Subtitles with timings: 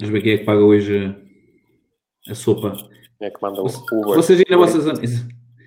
[0.00, 1.14] Mas ver quem é que paga hoje
[2.26, 2.74] a sopa.
[3.20, 4.16] É que manda o Uber.
[4.16, 5.00] Vocês aí na vossa zona,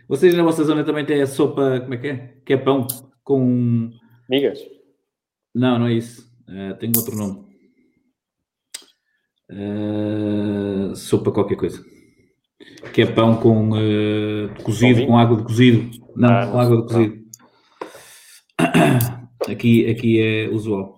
[0.08, 2.18] vocês na vossa zona também têm a sopa, como é que é?
[2.44, 2.88] Que é pão
[3.24, 3.92] com...
[4.28, 4.60] Migas?
[5.54, 6.28] Não, não é isso.
[6.50, 7.46] Uh, tem outro nome.
[9.52, 11.84] Uh, sopa qualquer coisa.
[12.92, 15.92] Que é pão com uh, cozido, com água de cozido.
[16.16, 17.24] Não, ah, com água de cozido.
[19.48, 20.98] Aqui, aqui é usual.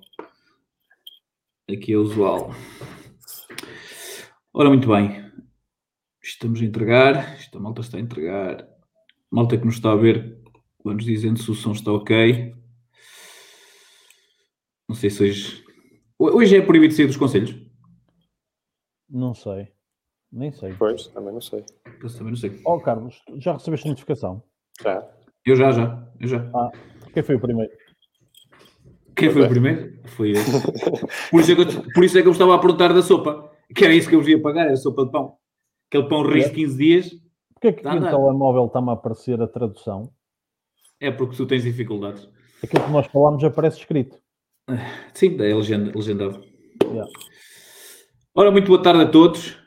[1.67, 2.53] Aqui é usual.
[4.57, 5.21] Ora, muito bem.
[6.23, 7.33] Estamos a entregar.
[7.33, 8.65] Esta malta está a entregar.
[9.29, 10.41] Malta que nos está a ver,
[10.81, 12.55] vamos dizendo se o som está ok.
[14.87, 15.65] Não sei se hoje.
[16.17, 17.53] Hoje é proibido sair dos conselhos?
[19.09, 19.73] Não sei.
[20.31, 20.73] Nem sei.
[20.79, 21.65] Pois, também não sei.
[22.01, 22.61] Eu também não sei.
[22.63, 24.41] Oh, Carlos, já recebeste notificação?
[24.81, 25.05] Já.
[25.45, 26.07] Eu já, já.
[26.17, 26.49] Eu já.
[26.55, 26.71] Ah,
[27.13, 27.73] quem foi o primeiro?
[29.17, 29.99] Quem foi o primeiro?
[30.05, 30.35] Foi eu.
[31.29, 33.44] Por isso, é que eu, por isso é que eu estava a perguntar da sopa.
[33.73, 35.37] Que era isso que eu vos ia pagar, era sopa de pão.
[35.89, 37.09] Aquele pão rico de 15 dias.
[37.53, 40.11] Porquê é que no telemóvel está-me a aparecer a tradução?
[40.99, 42.27] É porque tu tens dificuldades.
[42.63, 44.17] Aquilo que nós falámos aparece escrito.
[45.13, 46.43] Sim, é legenda, legendado.
[46.83, 47.11] Yeah.
[48.33, 49.57] Ora, muito boa tarde a todos.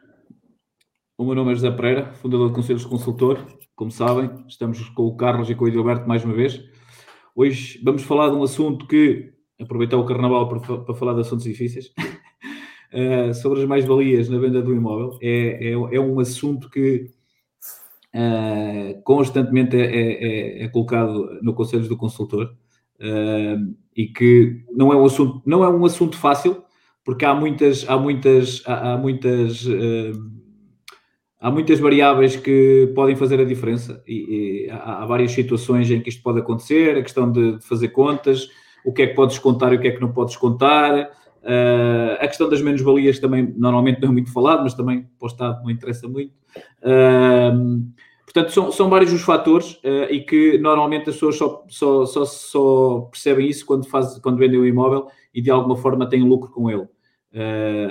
[1.16, 3.38] O meu nome é José Pereira, fundador do Conselhos Consultor.
[3.74, 6.60] Como sabem, estamos com o Carlos e com o Edilberto mais uma vez.
[7.34, 11.44] Hoje vamos falar de um assunto que, aproveitar o Carnaval para, para falar de assuntos
[11.44, 11.92] difíceis,
[12.92, 15.18] uh, sobre as mais-valias na venda do imóvel.
[15.22, 17.10] É, é, é um assunto que
[18.14, 22.54] uh, constantemente é, é, é, é, colocado no Conselhos do Consultor
[23.00, 26.62] uh, e que não é um assunto, não é um assunto fácil,
[27.04, 29.66] porque há muitas, há muitas, há, há muitas
[31.40, 36.00] há muitas variáveis que podem fazer a diferença e, e há, há, várias situações em
[36.00, 38.48] que isto pode acontecer, a questão de, de, fazer contas,
[38.84, 41.10] o que é que podes contar e o que é que não podes contar,
[41.42, 45.28] uh, a questão das menos-valias também normalmente não é muito falado, mas também para o
[45.28, 46.32] Estado não interessa muito.
[46.82, 47.86] Uh,
[48.24, 52.24] portanto, são, são vários os fatores uh, e que normalmente as pessoas só, só, só,
[52.24, 56.50] só, percebem isso quando, faz, quando vendem o imóvel e de alguma forma têm lucro
[56.50, 56.86] com ele.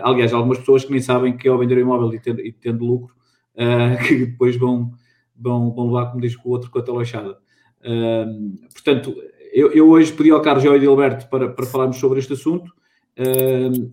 [0.04, 2.52] aliás, há algumas pessoas que nem sabem que ao vender o imóvel e tendo, e
[2.52, 3.16] tendo lucro,
[4.08, 4.92] que depois vão,
[5.36, 7.38] vão, vão levar, como diz o outro, com a talochada.
[7.82, 9.16] Uh, portanto,
[9.54, 12.72] eu, eu, hoje pedi ao Carlos e ao Edilberto para, para falarmos sobre este assunto.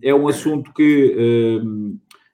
[0.01, 1.59] É um assunto que,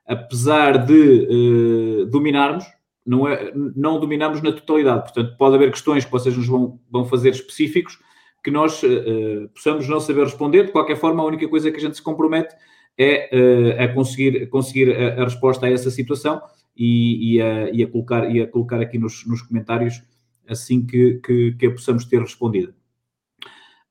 [0.05, 2.65] apesar de dominarmos,
[3.05, 5.03] não, é, não dominamos na totalidade.
[5.03, 7.97] Portanto, pode haver questões que vocês nos vão, vão fazer específicos
[8.43, 10.65] que nós uh, possamos não saber responder.
[10.65, 12.55] De qualquer forma, a única coisa que a gente se compromete
[12.97, 16.41] é a conseguir, conseguir a, a, resposta a essa situação
[16.75, 20.01] e, e, a, e a, colocar, e a colocar aqui nos, nos comentários
[20.47, 22.75] assim que, que, que, a possamos ter respondida.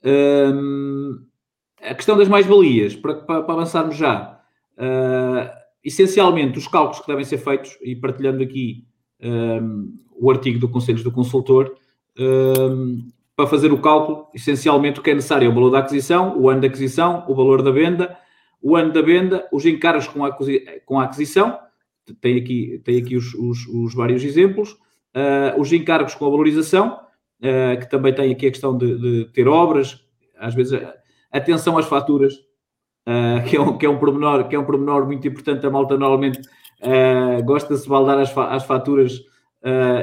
[0.05, 1.27] Um,
[1.83, 4.41] a questão das mais-valias, para, para, para, avançarmos já,
[4.77, 5.51] uh,
[5.83, 8.85] essencialmente os cálculos que devem ser feitos, e partilhando aqui
[9.23, 11.75] um, o artigo do Conselhos do Consultor,
[12.19, 16.39] um, para fazer o cálculo, essencialmente o que é necessário é o valor da aquisição,
[16.39, 18.17] o ano da aquisição, o valor da venda,
[18.63, 20.37] o ano da venda, os encargos com a,
[20.85, 21.59] com a aquisição,
[22.21, 27.01] tem aqui, tem aqui os, os, os vários exemplos, uh, os encargos com a valorização,
[27.41, 30.05] uh, que também tem aqui a questão de, de ter obras,
[30.39, 30.79] às vezes
[31.33, 32.35] atenção às faturas,
[33.09, 35.71] uh, que, é um, que, é um pormenor, que é um pormenor muito importante, a
[35.71, 36.41] malta normalmente
[37.45, 39.21] gosta-se de baldar as, fa as faturas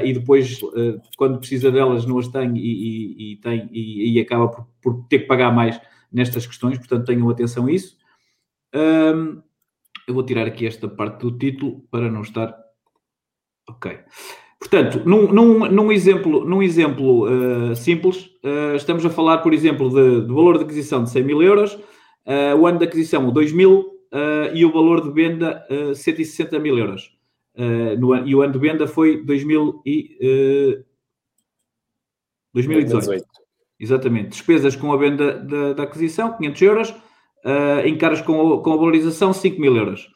[0.04, 0.60] e depois,
[1.18, 5.08] quando precisa delas, não as tem e, e, e tem, e, e, acaba por, por,
[5.08, 7.98] ter que pagar mais nestas questões, portanto tenham atenção a isso.
[10.08, 12.56] Eu vou tirar aqui esta parte do título para não estar.
[13.68, 14.00] Ok.
[14.70, 19.90] Portanto, num, num, num exemplo, num exemplo uh, simples, uh, estamos a falar, por exemplo,
[19.90, 23.52] de, do valor de aquisição de 100 mil euros, uh, o ano de aquisição 2
[23.54, 23.94] mil
[24.54, 27.12] e o valor de venda 160 mil euros.
[28.00, 30.18] No, e o ano de venda foi 2000 e,
[32.54, 33.06] 2018.
[33.06, 33.26] 2018.
[33.78, 34.30] Exatamente.
[34.30, 36.96] Despesas com a venda da, da aquisição, 500 euros
[37.86, 40.10] encaras com a, com a valorização 5 mil euros.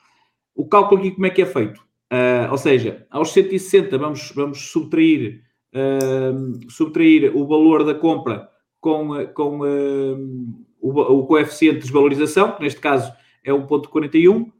[0.55, 1.85] O cálculo aqui como é que é feito?
[2.11, 5.41] Uh, ou seja, aos 160 vamos, vamos subtrair,
[5.73, 8.49] uh, subtrair o valor da compra
[8.81, 13.13] com, com uh, o, o, coeficiente de desvalorização, que neste caso
[13.45, 14.51] é 1.41,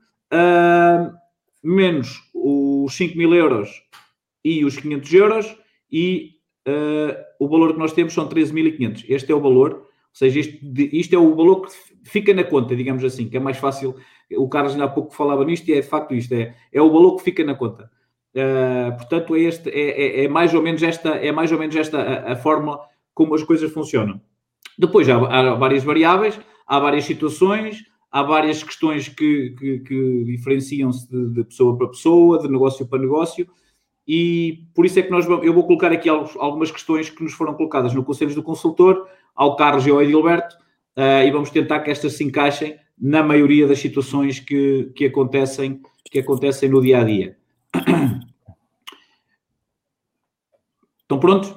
[1.61, 3.83] menos os 5 mil euros
[4.45, 5.57] e os 500 euros
[5.91, 6.37] e
[7.39, 9.05] o valor que nós temos são 13.500.
[9.09, 10.57] Este é o valor, ou seja, isto,
[10.93, 11.71] isto é o valor que
[12.03, 13.95] fica na conta, digamos assim, que é mais fácil.
[14.37, 16.91] O Carlos ainda há pouco falava nisto e é de facto isto, é, é o
[16.91, 17.89] valor que fica na conta.
[18.33, 21.75] Uh, portanto, é, este, é, é, é, mais ou menos esta, é mais ou menos
[21.75, 22.79] esta a, a fórmula
[23.13, 24.21] como as coisas funcionam.
[24.77, 31.09] Depois há, há, várias variáveis, há várias situações, há várias questões que, que, que diferenciam-se
[31.09, 33.47] de, de, pessoa para pessoa, de negócio para negócio,
[34.07, 37.33] e por isso é que nós vamos, eu vou colocar aqui algumas questões que nos
[37.33, 40.55] foram colocadas no Conselho do Consultor, ao Carlos e ao Edilberto,
[41.01, 45.81] uh, e vamos tentar que estas se encaixem na maioria das situações que, que, acontecem,
[46.11, 47.35] que acontecem no dia a dia.
[51.01, 51.55] Estão prontos?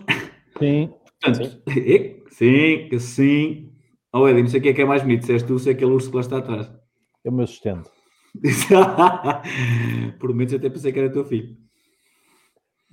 [0.59, 0.93] Sim.
[1.21, 2.99] Portanto, sim, sim.
[2.99, 3.71] sim.
[4.13, 5.69] Oh, Edi, não sei o que é que é mais bonito, se és tu, se
[5.69, 6.73] é aquele urso que lá está atrás.
[7.25, 7.91] É o meu assistente.
[10.19, 11.57] Por momentos até pensei que era teu filho.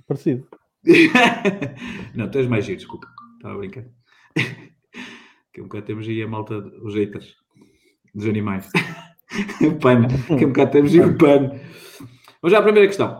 [0.06, 0.46] Parecido.
[2.14, 3.08] não, tu és mais giro, desculpa.
[3.36, 3.84] Estava a brincar.
[5.52, 7.34] Que um bocado temos aí a malta, os haters
[8.14, 8.68] dos animais.
[9.60, 10.08] o pano.
[10.26, 11.48] Que um bocado temos aí o pano.
[12.40, 13.18] Vamos já à primeira questão.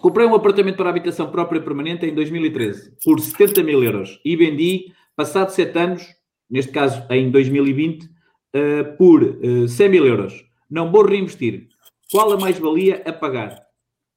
[0.00, 4.92] Comprei um apartamento para habitação própria permanente em 2013 por 70 mil euros e vendi,
[5.16, 6.06] passado 7 anos,
[6.48, 8.08] neste caso em 2020, uh,
[8.52, 10.44] eh, por uh, eh, 100 mil euros.
[10.70, 11.68] Não vou reinvestir.
[12.10, 13.58] Qual a mais-valia a pagar?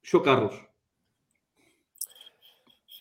[0.03, 0.55] Show Carlos.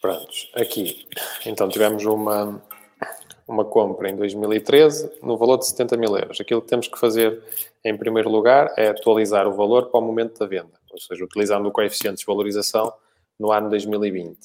[0.00, 1.06] Prontos, aqui.
[1.44, 2.62] Então tivemos uma,
[3.46, 6.40] uma compra em 2013 no valor de 70 mil euros.
[6.40, 7.42] Aquilo que temos que fazer,
[7.84, 11.66] em primeiro lugar, é atualizar o valor para o momento da venda, ou seja, utilizando
[11.66, 12.92] o coeficiente de valorização
[13.38, 14.36] no ano 2020.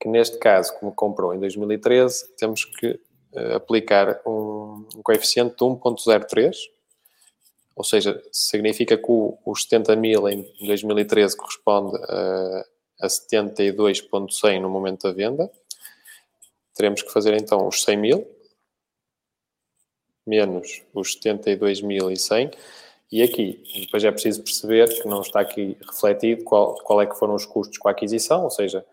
[0.00, 3.00] Que neste caso, como comprou em 2013, temos que
[3.32, 6.54] uh, aplicar um, um, coeficiente de 1.03,
[7.76, 9.04] ou seja, significa que
[9.44, 12.64] os 70 mil em 2013 corresponde uh,
[13.00, 15.50] a 72.100 no momento da venda,
[16.74, 18.26] teremos que fazer então os 100 mil,
[20.26, 22.54] menos os 72.100,
[23.12, 27.16] e aqui, depois é preciso perceber que não está aqui refletido qual, qual é que
[27.16, 28.84] foram os custos com a aquisição, ou seja,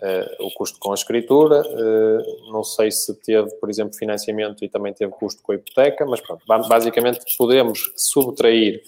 [0.00, 4.68] uh, o custo com a escritura, uh, não sei se teve, por exemplo, financiamento e
[4.68, 8.82] também teve custo com a hipoteca, mas pronto, basicamente podemos subtrair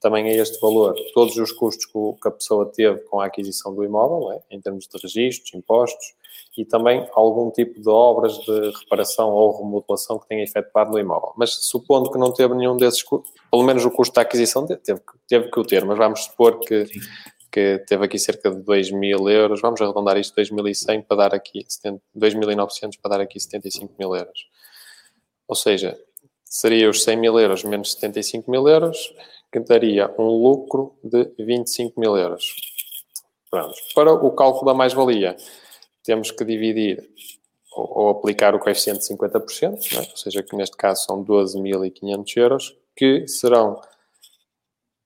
[0.00, 3.84] também a este valor todos os custos que a pessoa teve com a aquisição do
[3.84, 4.40] imóvel, é?
[4.50, 6.14] em termos de registros, impostos,
[6.60, 11.32] e também algum tipo de obras de reparação ou remodelação que tenha efetuado no imóvel.
[11.38, 15.50] Mas supondo que não teve nenhum desses, pelo menos o custo da aquisição teve, teve
[15.50, 16.84] que o ter, mas vamos supor que,
[17.50, 21.64] que teve aqui cerca de 2 mil euros, vamos arredondar isto 2.100 para dar aqui,
[22.14, 24.46] 2.900 para dar aqui 75 mil euros.
[25.48, 25.98] Ou seja,
[26.44, 29.14] seria os 100 mil euros menos 75 mil euros,
[29.50, 32.54] que daria um lucro de 25 mil euros.
[33.50, 33.74] Pronto.
[33.94, 35.36] Para o cálculo da mais-valia,
[36.02, 37.08] temos que dividir
[37.72, 40.10] ou, ou aplicar o coeficiente de 50%, é?
[40.10, 43.80] ou seja, que neste caso são 12.500 euros, que serão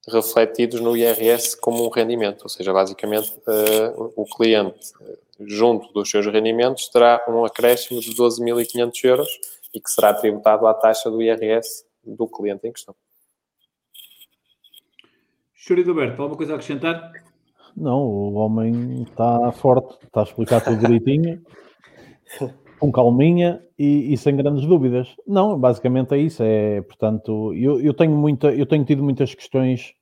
[0.08, 4.92] refletidos no IRS como um rendimento, ou seja, basicamente uh, o cliente,
[5.40, 9.28] junto dos seus rendimentos, terá um acréscimo de 12.500 euros
[9.72, 12.94] e que será tributado à taxa do IRS do cliente em questão.
[15.56, 17.12] Senhor Roberto, alguma coisa a acrescentar?
[17.76, 21.42] Não, o homem está forte, está a explicar tudo direitinho,
[22.78, 25.14] com calminha e, e, sem grandes dúvidas.
[25.26, 26.42] Não, basicamente é isso.
[26.42, 29.94] É, portanto, eu, eu tenho, muita, eu tenho tido muitas questões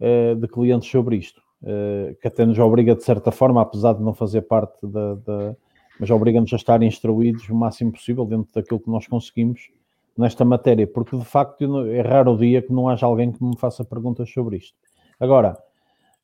[0.00, 4.02] uh, de clientes sobre isto, uh, que até nos obriga, de certa forma, apesar de
[4.02, 5.14] não fazer parte da.
[5.14, 5.56] da
[5.98, 9.70] mas obriga-nos a estar instruídos o máximo possível dentro daquilo que nós conseguimos
[10.16, 13.56] nesta matéria, porque de facto é raro o dia que não haja alguém que me
[13.56, 14.76] faça perguntas sobre isto.
[15.18, 15.56] Agora,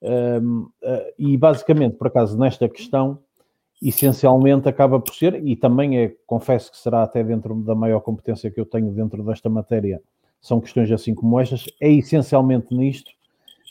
[0.02, 3.18] um, uh, eh, e basicamente, por acaso, nesta questão,
[3.80, 8.50] essencialmente acaba por ser, e também é, confesso que será até dentro da maior competência
[8.50, 10.00] que eu tenho dentro desta matéria,
[10.40, 13.10] são questões assim como estas, é essencialmente nisto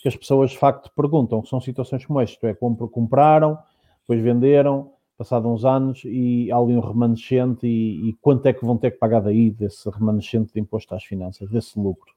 [0.01, 3.57] que as pessoas de facto perguntam, que são situações como esta, é, compraram,
[4.01, 8.65] depois venderam, passado uns anos, e há ali um remanescente, e, e quanto é que
[8.65, 12.11] vão ter que pagar daí desse remanescente de imposto às finanças, desse lucro.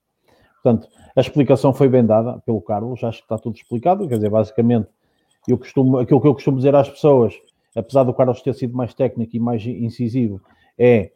[0.64, 4.09] Portanto, a explicação foi bem dada pelo Carlos, acho que está tudo explicado.
[4.09, 4.88] Quer dizer, basicamente,
[5.47, 7.35] eu costumo, aquilo que eu costumo dizer às pessoas,
[7.76, 10.40] apesar do Carlos ter sido mais técnico e mais incisivo,
[10.78, 11.12] é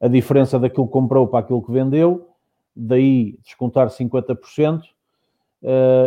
[0.00, 2.28] a diferença daquilo que comprou para aquilo que vendeu,
[2.74, 4.86] daí descontar 50%, uh,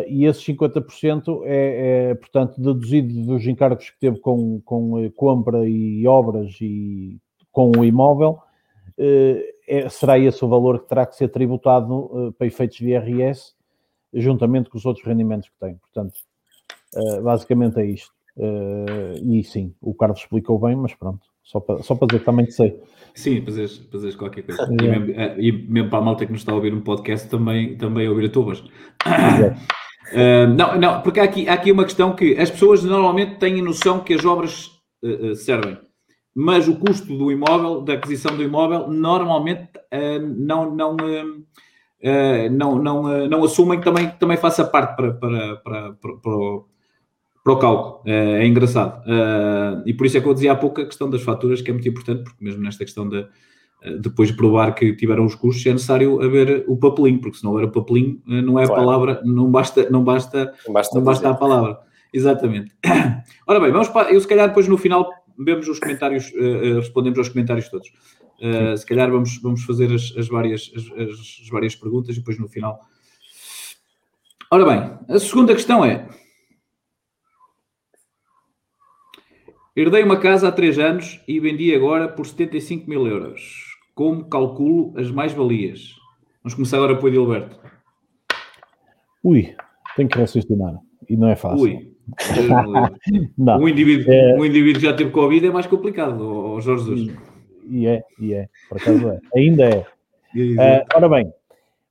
[0.09, 5.65] e esses 50% é, é, portanto, deduzido dos encargos que teve com, com eh, compra
[5.65, 7.17] e obras e
[7.53, 8.39] com o imóvel,
[8.97, 12.89] uh, é, será esse o valor que terá que ser tributado uh, para efeitos de
[12.89, 13.53] IRS,
[14.13, 15.75] juntamente com os outros rendimentos que tem.
[15.75, 16.13] Portanto,
[16.93, 18.11] uh, basicamente é isto.
[18.35, 22.25] Uh, e sim, o Carlos explicou bem, mas pronto, só para, só para dizer que
[22.25, 22.81] também sei.
[23.15, 24.67] Sim, fazeres, fazeres qualquer coisa.
[24.69, 25.05] E mesmo,
[25.39, 28.25] e mesmo, para a malta que nos está a ouvir um podcast, também, também ouvir
[28.25, 28.59] a tubas.
[28.59, 33.61] Uh, não, não, porque há aqui, há aqui uma questão que as pessoas normalmente têm
[33.61, 34.69] noção que as obras
[35.35, 35.77] servem
[36.33, 42.75] mas o custo do imóvel, da aquisição do imóvel, normalmente uh, não, não, uh, não,
[42.81, 46.65] não, não assumem que também, também faça parte para, para, para, para, para o,
[47.43, 48.01] para o cálculo.
[48.05, 49.03] É, engraçado.
[49.85, 51.73] e por isso é que eu dizia há pouco a questão das faturas, que é
[51.73, 53.25] muito importante, porque mesmo nesta questão de,
[53.99, 57.51] depois de provar que tiveram os custos, é necessário haver o papelinho, porque se não
[57.51, 58.81] houver o papelinho, não é a claro.
[58.83, 61.79] palavra, não basta, não basta, não basta, não basta a palavra.
[62.13, 62.75] Exatamente.
[63.47, 67.19] Ora bem, vamos para, eu se calhar depois no final vemos os comentários, uh, respondemos
[67.19, 67.89] aos comentários todos.
[68.39, 72.39] Uh, se calhar vamos, vamos fazer as, as várias, as, as, várias perguntas e depois
[72.39, 72.79] no final.
[74.49, 76.07] Ora bem, a segunda questão é:
[79.75, 83.77] Herdei uma casa há 3 anos e vendi agora por 75 mil euros.
[83.95, 85.95] Como calculo as mais-valias?
[86.43, 87.57] Vamos começar agora por Edilberto.
[89.23, 89.55] Ui,
[89.95, 90.75] tenho que raciocinar.
[91.07, 91.61] E não é fácil.
[91.61, 91.90] Ui.
[93.37, 93.59] Não.
[93.59, 94.35] Um, indivíduo, é...
[94.35, 97.17] um indivíduo já teve Covid é mais complicado, o Jorge Jesus.
[97.67, 99.19] E é, e é, por acaso é.
[99.35, 99.85] Ainda é.
[100.35, 101.33] Uh, ora bem,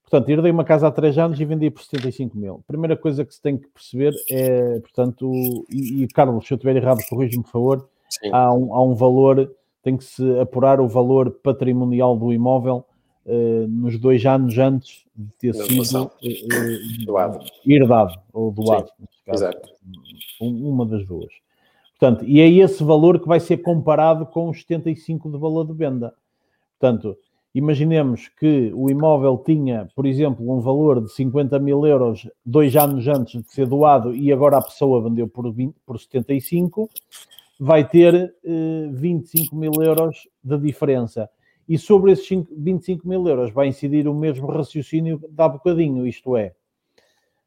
[0.02, 2.62] portanto, herdei uma casa há 3 anos e vendi por 75 mil.
[2.66, 5.30] Primeira coisa que se tem que perceber é, portanto,
[5.70, 7.88] e, e Carlos, se eu estiver errado, corrija-me, por favor,
[8.32, 9.50] há um, há um valor,
[9.82, 12.84] tem que se apurar o valor patrimonial do imóvel
[13.26, 17.44] uh, nos dois anos antes de ter sido uh, doado.
[17.66, 18.90] herdado ou doado.
[19.26, 19.70] Caso, Exato.
[20.40, 21.30] Uma das duas.
[21.98, 25.74] Portanto, e é esse valor que vai ser comparado com os 75 de valor de
[25.74, 26.14] venda.
[26.78, 27.14] Portanto,
[27.54, 33.06] imaginemos que o imóvel tinha, por exemplo, um valor de 50 mil euros dois anos
[33.06, 36.88] antes de ser doado e agora a pessoa vendeu por, 20, por 75,
[37.58, 41.28] vai ter eh, 25 mil euros de diferença.
[41.70, 46.52] E sobre esses 25 mil euros vai incidir o mesmo raciocínio há bocadinho, isto é,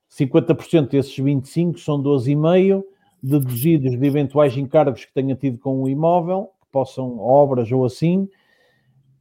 [0.10, 2.86] 50% desses 25 são 12,5
[3.22, 8.30] deduzidos de eventuais encargos que tenha tido com o imóvel, que possam obras ou assim,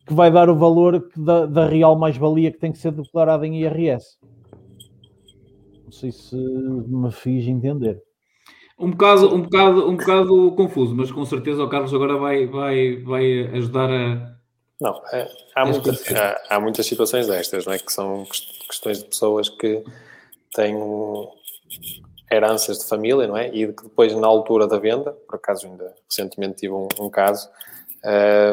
[0.07, 3.61] que vai dar o valor da, da real mais-valia que tem que ser declarada em
[3.61, 4.21] IRS.
[5.85, 8.01] Não sei se me fiz entender.
[8.79, 13.03] Um bocado, um bocado, um bocado confuso, mas com certeza o Carlos agora vai, vai,
[13.03, 14.42] vai ajudar a,
[14.83, 17.79] não, é, há, muitas, há, há, muitas situações destas, não é?
[17.79, 18.27] Que são
[18.69, 19.85] questões de pessoas que
[20.53, 20.77] têm
[22.29, 23.47] heranças de família, não é?
[23.47, 27.49] E que depois, na altura da venda, por acaso ainda recentemente tive um, um caso,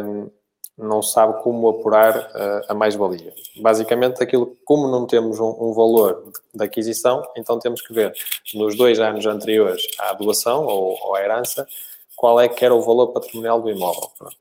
[0.05, 0.29] um,
[0.77, 3.33] não sabe como apurar uh, a mais-valia.
[3.59, 8.13] Basicamente, aquilo, como não temos um, um valor de aquisição, então temos que ver
[8.53, 11.67] nos dois anos anteriores à doação ou, ou à herança,
[12.15, 14.11] qual é que era o valor patrimonial do imóvel.
[14.15, 14.37] Pronto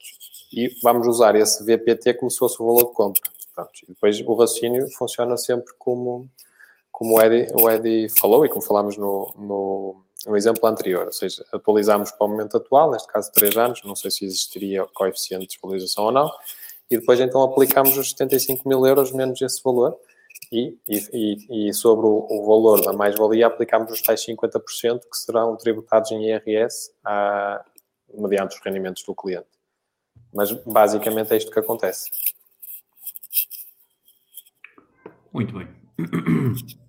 [0.53, 3.23] e vamos usar esse VPT como se fosse o valor de compra.
[3.55, 3.71] Pronto.
[3.83, 6.29] E depois o raciocínio funciona sempre como,
[6.93, 11.13] como o, Eddie, o Eddie falou e como falámos no, no, no, exemplo anterior, ou
[11.13, 15.43] seja, atualizamos para o momento atual, neste caso 3 anos, não sei se existiria coeficiente
[15.43, 16.31] de desvalorização ou não,
[16.91, 19.99] e depois então aplicamos os 75 mil euros menos esse valor
[20.51, 25.57] e, e, e sobre o, o, valor da mais-valia aplicamos os tais 50% que serão
[25.57, 27.65] tributados em IRS a,
[28.15, 29.58] mediante os rendimentos do cliente.
[30.33, 32.11] Mas basicamente é isto que acontece.
[35.33, 35.69] Muito bem.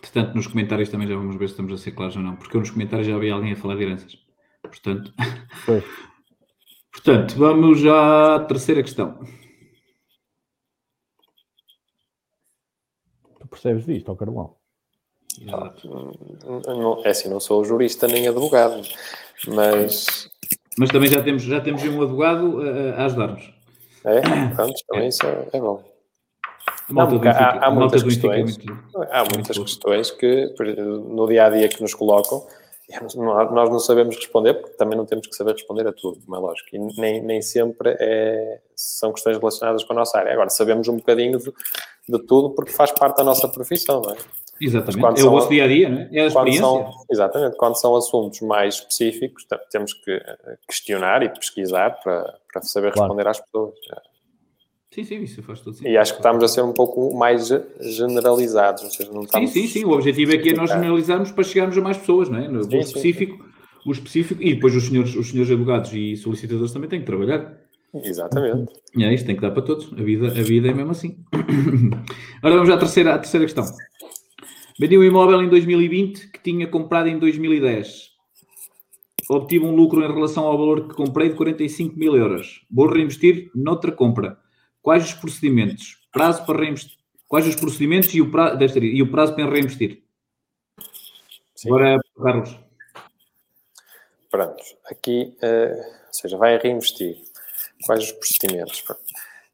[0.00, 2.56] Portanto, nos comentários também já vamos ver se estamos a ser claros ou não, porque
[2.56, 4.18] eu nos comentários já havia alguém a falar de heranças.
[4.62, 5.12] Portanto,
[5.64, 5.84] Foi.
[6.92, 9.20] portanto vamos à terceira questão.
[13.38, 14.56] Tu percebes disto, Carlão?
[17.04, 18.82] é assim, não sou jurista nem advogado,
[19.46, 20.28] mas
[20.78, 23.52] mas também já temos, já temos um advogado a, a ajudar-nos.
[24.04, 24.20] É?
[24.54, 25.08] Pronto, também é.
[25.08, 25.82] isso é, é bom.
[27.28, 28.58] Há, há, muitas questões,
[29.10, 32.44] há muitas questões que no dia a dia que nos colocam
[32.98, 36.40] nós não sabemos responder porque também não temos que saber responder a tudo, como é
[36.40, 40.32] lógico, e nem, nem sempre é, são questões relacionadas com a nossa área.
[40.32, 41.52] Agora, sabemos um bocadinho de,
[42.08, 44.16] de tudo porque faz parte da nossa profissão, não é?
[44.60, 46.08] Exatamente, é o vosso dia a dia, não é?
[46.12, 46.60] É a experiência.
[46.60, 52.62] São, exatamente, quando são assuntos mais específicos, temos que eh, questionar e pesquisar para, para
[52.62, 53.30] saber responder claro.
[53.30, 53.74] às pessoas.
[54.92, 55.92] Sim, sim, isso faz todo sentido.
[55.92, 57.48] E acho que estamos a ser um pouco mais
[57.80, 59.50] generalizados, ou seja, não estamos...
[59.50, 62.38] Sim, sim, sim, o objetivo aqui é nós generalizarmos para chegarmos a mais pessoas, não
[62.38, 62.48] é?
[62.48, 63.50] No sim, específico, sim.
[63.86, 67.56] o específico, e depois os senhores, os senhores advogados e solicitadores também têm que trabalhar.
[67.94, 68.72] Exatamente.
[68.98, 69.92] É isto, tem que dar para todos.
[69.92, 71.16] A vida, a vida é mesmo assim.
[72.42, 73.64] Agora vamos à terceira, à terceira questão.
[74.80, 78.12] Vendi um imóvel em 2020 que tinha comprado em 2010.
[79.28, 82.64] Obtive um lucro em relação ao valor que comprei de 45 mil euros.
[82.70, 84.38] Vou reinvestir noutra compra.
[84.80, 85.98] Quais os procedimentos?
[86.10, 86.96] Prazo para reinvestir?
[87.28, 90.02] Quais os procedimentos e o prazo, e o prazo para reinvestir?
[91.54, 91.68] Sim.
[91.68, 92.58] Agora, Carlos.
[94.30, 94.62] Pronto.
[94.90, 97.18] Aqui, uh, ou seja, vai reinvestir.
[97.84, 98.82] Quais os procedimentos?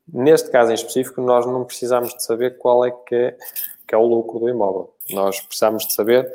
[0.06, 3.36] Neste caso em específico, nós não precisamos de saber qual é que é,
[3.86, 4.94] que é o lucro do imóvel.
[5.10, 6.32] Nós precisamos de saber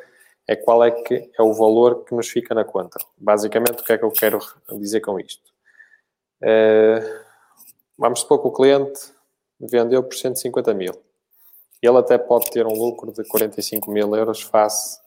[0.47, 2.99] é qual é que é o valor que nos fica na conta.
[3.17, 4.39] Basicamente, o que é que eu quero
[4.79, 5.43] dizer com isto?
[6.41, 7.21] Uh,
[7.97, 8.99] vamos supor que o cliente
[9.59, 10.93] vendeu por 150 mil.
[11.81, 14.99] Ele até pode ter um lucro de 45 mil euros face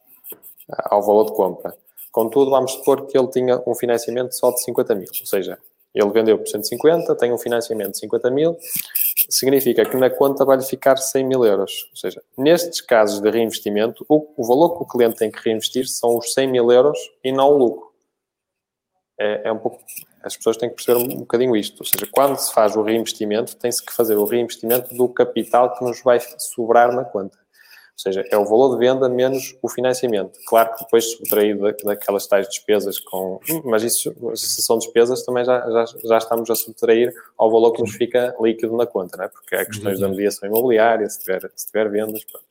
[0.68, 1.76] ao valor de compra.
[2.10, 5.58] Contudo, vamos supor que ele tinha um financiamento só de 50 mil, ou seja,
[5.94, 8.58] ele vendeu por 150, tem um financiamento de 50 mil,
[9.28, 11.88] significa que na conta vai-lhe ficar 100 mil euros.
[11.90, 15.86] Ou seja, nestes casos de reinvestimento, o, o, valor que o cliente tem que reinvestir
[15.86, 17.94] são os 100 mil euros e não o lucro.
[19.18, 19.78] É, é um pouco,
[20.24, 21.80] as pessoas têm que perceber um, um bocadinho isto.
[21.80, 25.84] Ou seja, quando se faz o reinvestimento, tem-se que fazer o reinvestimento do capital que
[25.84, 27.43] nos vai sobrar na conta.
[27.94, 30.36] Ou seja, é o valor de venda menos o financiamento.
[30.48, 33.38] Claro que depois subtraído daquelas tais despesas com...
[33.64, 37.80] Mas isso, se são despesas, também já, já, já estamos a subtrair ao valor que
[37.80, 39.28] nos fica líquido na conta, não é?
[39.28, 42.24] Porque há questões da mediação imobiliária, se tiver, se tiver vendas.
[42.24, 42.44] Pronto.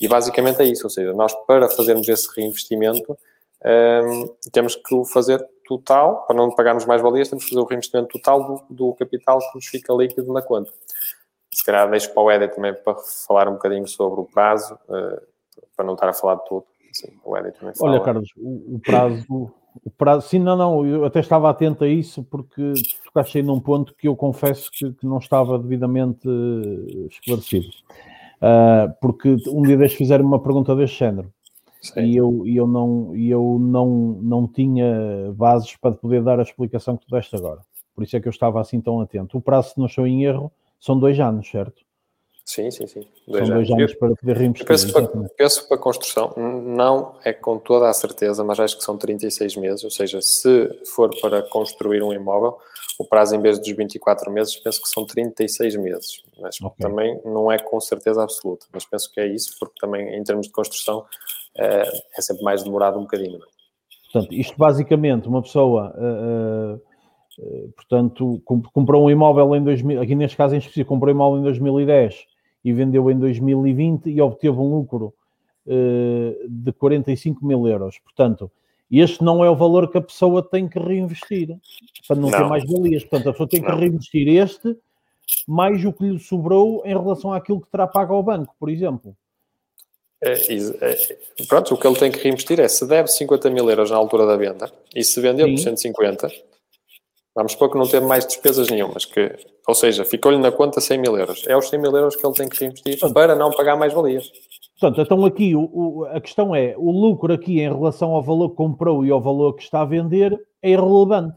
[0.00, 0.84] E basicamente é isso.
[0.84, 3.16] Ou seja, nós para fazermos esse reinvestimento
[3.64, 7.66] um, temos que o fazer total, para não pagarmos mais valias, temos que fazer o
[7.66, 10.72] reinvestimento total do, do capital que nos fica líquido na conta
[11.52, 12.94] se calhar deixo para o Éder também para
[13.26, 15.20] falar um bocadinho sobre o prazo, uh,
[15.76, 16.64] para não estar a falar de tudo.
[16.92, 17.92] Sim, o Éder também fala.
[17.92, 19.52] Olha, Carlos, o, prazo,
[19.84, 22.72] o prazo, sim, não, não, eu até estava atento a isso porque
[23.04, 27.68] tocaste aí num ponto que eu confesso que, que não estava devidamente eh, esclarecido.
[28.38, 31.32] Uh, porque um dia deixo fizeram uma pergunta deste género.
[31.80, 32.00] Sim.
[32.00, 33.88] E eu, e eu, não, e eu não,
[34.22, 37.60] não tinha bases para poder dar a explicação que tu deste agora.
[37.94, 39.36] Por isso é que eu estava assim tão atento.
[39.36, 40.50] O prazo, se não estou em erro,
[40.82, 41.80] são dois anos, certo?
[42.44, 43.06] Sim, sim, sim.
[43.28, 44.66] Dois São dois anos, anos para poder reinvestir.
[44.66, 48.82] Penso para, penso para a construção, não é com toda a certeza, mas acho que
[48.82, 52.58] são 36 meses, ou seja, se for para construir um imóvel,
[52.98, 56.24] o prazo em vez dos 24 meses, penso que são 36 meses.
[56.40, 56.84] Mas okay.
[56.84, 60.48] também não é com certeza absoluta, mas penso que é isso, porque também em termos
[60.48, 61.06] de construção
[61.56, 63.36] é, é sempre mais demorado um bocadinho.
[63.36, 64.12] É?
[64.12, 65.94] Portanto, isto basicamente, uma pessoa...
[65.96, 66.91] Uh, uh
[67.76, 68.40] portanto,
[68.72, 72.26] comprou um imóvel em 2000, aqui neste caso em específico, comprou um imóvel em 2010
[72.64, 75.14] e vendeu em 2020 e obteve um lucro
[75.66, 77.98] uh, de 45 mil euros.
[77.98, 78.50] Portanto,
[78.90, 81.56] este não é o valor que a pessoa tem que reinvestir
[82.06, 82.38] para não, não.
[82.38, 83.02] ter mais valias.
[83.02, 83.78] Portanto, a pessoa tem que não.
[83.78, 84.76] reinvestir este
[85.46, 89.16] mais o que lhe sobrou em relação àquilo que terá pago ao banco, por exemplo.
[90.20, 90.96] É, é,
[91.48, 94.24] pronto, o que ele tem que reinvestir é se deve 50 mil euros na altura
[94.24, 95.54] da venda e se vendeu Sim.
[95.54, 96.28] por 150,
[97.34, 99.34] Vamos supor que não teve mais despesas nenhumas, que,
[99.66, 101.44] ou seja, ficou-lhe na conta 100 mil euros.
[101.46, 103.92] É os 100 mil euros que ele tem que reinvestir Portanto, para não pagar mais
[103.92, 104.30] valias.
[104.78, 108.50] Portanto, então aqui o, o, a questão é, o lucro aqui em relação ao valor
[108.50, 111.36] que comprou e ao valor que está a vender é irrelevante.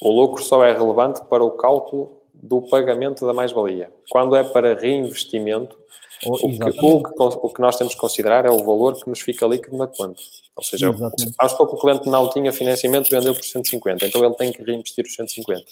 [0.00, 3.90] O lucro só é relevante para o cálculo do pagamento da mais-valia.
[4.10, 5.76] Quando é para reinvestimento,
[6.24, 6.46] o que,
[6.80, 9.76] o, que, o, que, nós temos que considerar é o valor que nos fica líquido
[9.76, 10.20] na conta.
[10.54, 11.34] Ou seja, Exatamente.
[11.38, 15.04] aos pouco o cliente não tinha financiamento, vendeu por 150, então ele tem que reinvestir
[15.04, 15.64] os 150.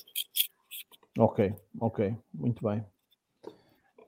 [1.18, 2.85] Ok, ok, muito bem.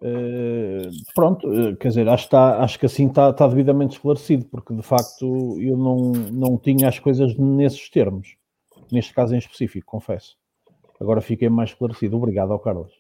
[0.03, 4.75] Uh, pronto, uh, quer dizer, acho, está, acho que assim está, está, devidamente esclarecido, porque
[4.75, 8.37] de facto eu não, não tinha as coisas nesses termos,
[8.93, 10.37] neste caso em específico, confesso.
[11.01, 12.17] Agora fiquei mais esclarecido.
[12.17, 12.93] Obrigado ao Carlos.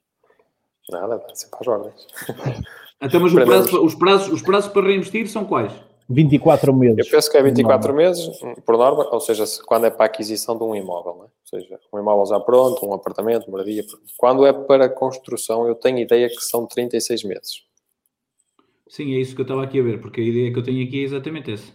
[0.90, 2.07] Nada, sempre às ordens.
[3.00, 5.72] Então, mas prazo, os, prazos, os prazos para reinvestir são quais?
[6.09, 6.98] 24 meses.
[6.98, 10.56] Eu penso que é 24 meses, por norma, ou seja, quando é para a aquisição
[10.56, 11.24] de um imóvel, é?
[11.24, 13.85] ou seja, um imóvel já pronto, um apartamento, moradia.
[14.16, 17.66] Quando é para construção, eu tenho ideia que são 36 meses.
[18.88, 20.87] Sim, é isso que eu estava aqui a ver, porque a ideia que eu tenho
[20.87, 21.72] aqui é exatamente essa.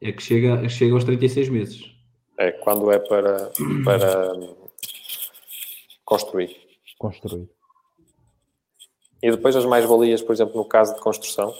[0.00, 1.98] É que chega, chega aos 36 meses.
[2.36, 3.50] É, quando é para,
[3.84, 4.32] para
[6.04, 6.56] construir.
[6.98, 7.48] Construir.
[9.22, 11.52] E depois as mais-valias, por exemplo, no caso de construção,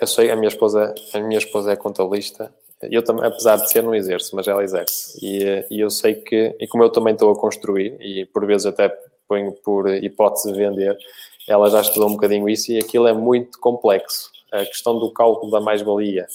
[0.00, 2.52] eu sei, a minha esposa, a minha esposa é contabilista,
[2.82, 5.18] eu também, apesar de ser, não exerço, mas ela exerce.
[5.22, 8.66] E, e, eu sei que, e como eu também estou a construir, e por vezes
[8.66, 8.88] até
[9.28, 10.96] ponho por hipótese de vender,
[11.46, 14.30] ela já estudou um bocadinho isso e aquilo é muito complexo.
[14.50, 16.26] A questão do cálculo da mais-valia,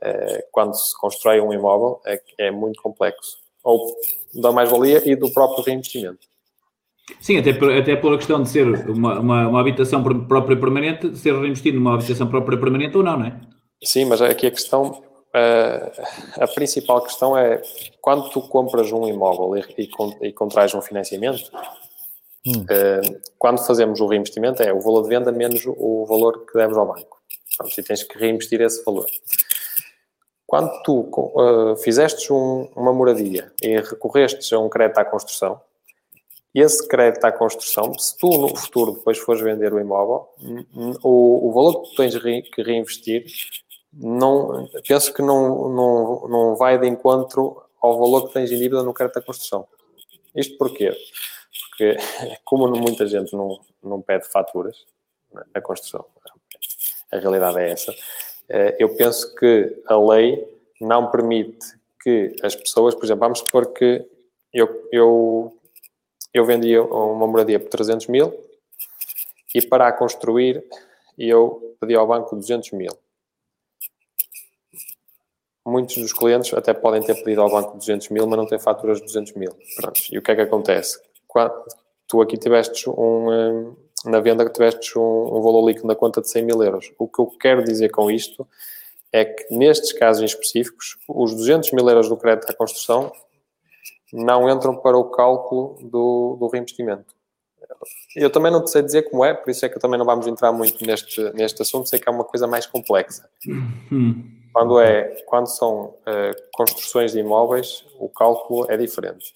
[0.00, 3.38] eh, quando se constrói um imóvel, é, é muito complexo.
[3.62, 3.94] Ou
[4.34, 6.29] da mais-valia e do próprio reinvestimento.
[7.20, 11.34] Sim, até, por, até pela questão de ser uma, uma, uma, habitação própria permanente, ser
[11.34, 13.40] reinvestido numa habitação própria permanente ou não, não é?
[13.82, 15.02] Sim, mas aqui a questão,
[15.34, 17.62] a, a principal questão é
[18.00, 21.50] quando tu compras um imóvel e, e, e contrais um financiamento,
[22.46, 22.62] hum.
[22.62, 26.76] uh, quando fazemos o reinvestimento é o valor de venda menos o valor que deves
[26.76, 27.20] ao banco.
[27.56, 29.06] Portanto, e tens que reinvestir esse valor.
[30.46, 35.60] Quando tu uh, fizestes um, uma moradia e recorrestes a um crédito à construção,
[36.54, 40.28] esse crédito à construção, se tu no futuro depois fores vender o imóvel,
[41.02, 42.16] o, o valor que tu tens
[42.50, 43.24] que reinvestir,
[43.92, 48.82] não, penso que não, não, não vai de encontro ao valor que tens em dívida
[48.82, 49.66] no crédito à construção.
[50.34, 50.92] Isto porquê?
[51.70, 51.96] Porque,
[52.44, 54.76] como muita gente não, não pede faturas
[55.54, 56.04] na construção,
[57.12, 57.94] a realidade é essa,
[58.48, 60.44] eh, eu penso que a lei
[60.80, 64.04] não permite que as pessoas, por exemplo, vamos supor que
[64.52, 65.59] eu, eu
[66.32, 68.32] eu vendia uma moradia por 300 mil
[69.54, 70.64] e para a construir
[71.18, 72.92] eu pedi ao banco 200 mil.
[75.66, 78.98] Muitos dos clientes até podem ter pedido ao banco 200 mil, mas não têm faturas
[78.98, 79.52] de 200 mil.
[79.76, 80.00] Pronto.
[80.10, 81.00] E o que é que acontece?
[81.28, 81.52] Quando
[82.08, 83.72] tu aqui tiveste um, eh,
[84.04, 86.92] na venda que tiveste um, um valor líquido na conta de 100 mil euros.
[86.98, 88.48] O que eu quero dizer com isto
[89.12, 93.12] é que nestes casos específicos, os 200 mil euros do crédito à construção
[94.12, 97.14] não entram para o cálculo do, do reinvestimento.
[98.14, 100.52] Eu também não sei dizer como é, por isso é que também não vamos entrar
[100.52, 103.28] muito neste, neste assunto, sei que é uma coisa mais complexa.
[103.90, 104.24] Hum.
[104.52, 109.32] Quando, é, quando são uh, construções de imóveis, o cálculo é diferente.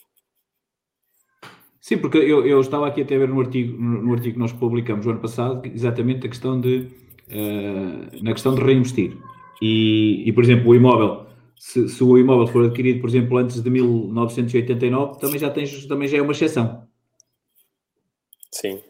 [1.80, 4.40] Sim, porque eu, eu estava aqui até a ver no artigo, no, no artigo que
[4.40, 6.88] nós publicamos o ano passado, exatamente a questão de,
[7.28, 9.16] uh, na questão de reinvestir.
[9.62, 11.23] E, e, por exemplo, o imóvel
[11.64, 16.06] se, se, o imóvel for adquirido, por exemplo, antes de 1989, também já, tens, também
[16.06, 16.86] já é uma exceção.
[18.50, 18.82] Sim.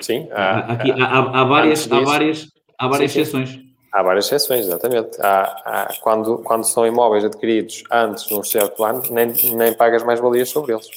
[0.00, 0.28] Sim.
[0.32, 3.50] Há, Aqui, há, há várias, disso, há várias, há várias sim, exceções.
[3.50, 3.64] Sim.
[3.92, 5.16] Há várias exceções, exatamente.
[5.20, 10.18] Há, quando, quando são imóveis adquiridos antes de um certo ano, nem, nem pagas mais
[10.18, 10.88] valias sobre eles.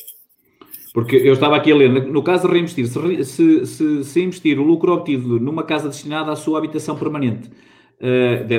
[0.95, 4.63] Porque eu estava aqui a ler, no caso de reinvestir, se, se, se, investir o
[4.63, 7.51] lucro obtido numa casa destinada à sua habitação permanente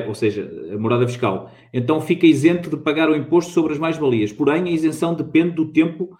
[0.06, 1.52] ou seja, a morada fiscal.
[1.72, 4.32] Então fica isento de pagar o imposto sobre as mais-valias.
[4.32, 6.16] Porém, a isenção depende do tempo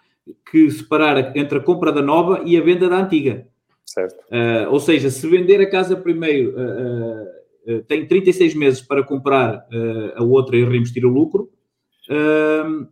[0.50, 3.46] que separar entre a compra da nova e a venda da antiga.
[3.84, 4.16] Certo.
[4.30, 9.66] Uh, ou seja, se vender a casa primeiro, uh, tem 36 meses para comprar
[10.14, 11.50] a outra e reinvestir o lucro.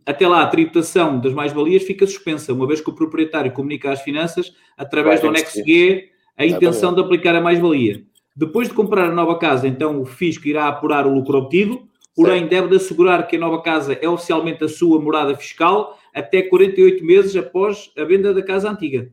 [0.05, 4.01] até lá, a tributação das mais-valias fica suspensa, uma vez que o proprietário comunica às
[4.01, 8.03] finanças, através do anexo G, a intenção de aplicar a mais-valia.
[8.37, 12.41] Depois de comprar a nova casa, então o fisco irá apurar o lucro obtido, porém
[12.41, 12.49] certo.
[12.51, 17.03] deve de assegurar que a nova casa é oficialmente a sua morada fiscal até 48
[17.03, 19.11] meses após a venda da casa antiga.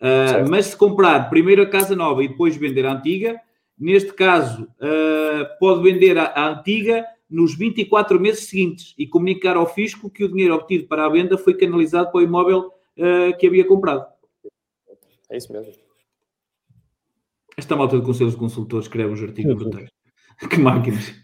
[0.00, 3.40] Uh, mas se comprar primeiro a casa nova e depois vender a antiga,
[3.76, 9.66] neste caso uh, pode vender a, a, antiga nos 24 meses seguintes e comunicar ao
[9.66, 13.48] fisco que o dinheiro obtido para a venda foi canalizado para o imóvel uh, que
[13.48, 14.06] havia comprado.
[15.28, 15.83] É isso mesmo.
[17.56, 19.90] Esta malta de conselhos de consultores escreve os artigos brutais.
[20.50, 21.14] que máquinas.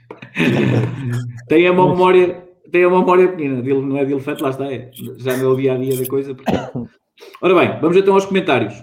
[1.48, 4.90] tem a memória, tem a memória pequena, não é de elefante, lá está, é.
[5.18, 6.36] Já no dia a dia da coisa.
[7.42, 8.82] Ora bem, vamos então aos comentários.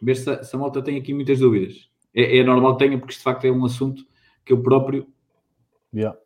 [0.00, 1.88] Ver se, se a malta tem aqui muitas dúvidas.
[2.14, 4.04] É, é normal que tenha, porque isto de facto é um assunto
[4.44, 5.06] que eu próprio.
[5.94, 6.18] Yeah.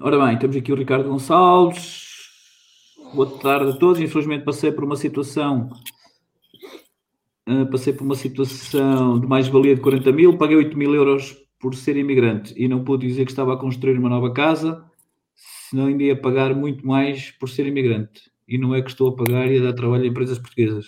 [0.00, 2.07] Ora bem, temos aqui o Ricardo Gonçalves.
[3.14, 4.00] Boa tarde a todos.
[4.00, 5.70] Infelizmente passei por uma situação.
[7.48, 11.74] Uh, passei por uma situação de mais-valia de 40 mil, paguei 8 mil euros por
[11.74, 14.84] ser imigrante e não pude dizer que estava a construir uma nova casa,
[15.34, 18.30] senão ainda ia pagar muito mais por ser imigrante.
[18.46, 20.86] E não é que estou a pagar e a dar trabalho a empresas portuguesas.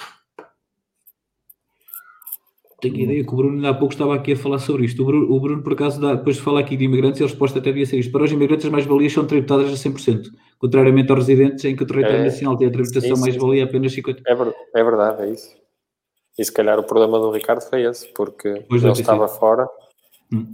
[2.81, 5.03] Tenho a ideia que o Bruno há pouco estava aqui a falar sobre isto.
[5.03, 7.59] O Bruno, o Bruno por acaso, dá, depois de falar aqui de imigrantes, a resposta
[7.59, 8.13] até devia ser isto.
[8.13, 11.87] Para os imigrantes, as mais-valias são tributadas a 100%, contrariamente aos residentes, em que o
[11.87, 14.23] território é, nacional tem a tributação mais-valia apenas 50%.
[14.27, 15.57] É, é verdade, é isso.
[16.39, 19.67] E se calhar o problema do Ricardo foi esse, porque pois ele estava fora.
[20.33, 20.47] Hum.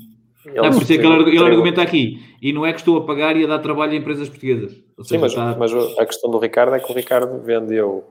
[0.46, 3.04] Não, por isso é que ele, ele argumenta aqui, e não é que estou a
[3.04, 4.72] pagar e a dar trabalho a empresas portuguesas.
[5.02, 5.56] Sim, mas, está...
[5.56, 8.04] mas a questão do Ricardo é que o Ricardo vendeu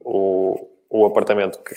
[0.00, 1.74] o, o apartamento que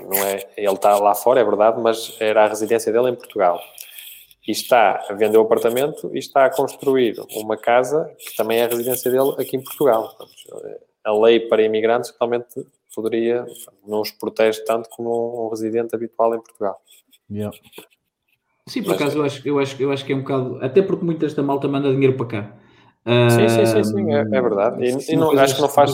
[0.00, 3.60] não é, ele está lá fora, é verdade, mas era a residência dele em Portugal.
[4.48, 8.64] E está a vender o apartamento e está a construir uma casa que também é
[8.64, 10.16] a residência dele aqui em Portugal.
[11.04, 13.44] A lei para imigrantes realmente poderia,
[13.86, 16.80] não os protege tanto como um residente habitual em Portugal.
[17.30, 17.54] Yeah.
[18.66, 20.58] Sim, por acaso eu acho, eu, acho, eu acho que é um bocado.
[20.62, 22.56] Até porque muita esta malta manda dinheiro para cá.
[23.30, 24.82] Sim, sim, sim, sim é, é verdade.
[24.82, 25.92] E, e não, acho que não faz,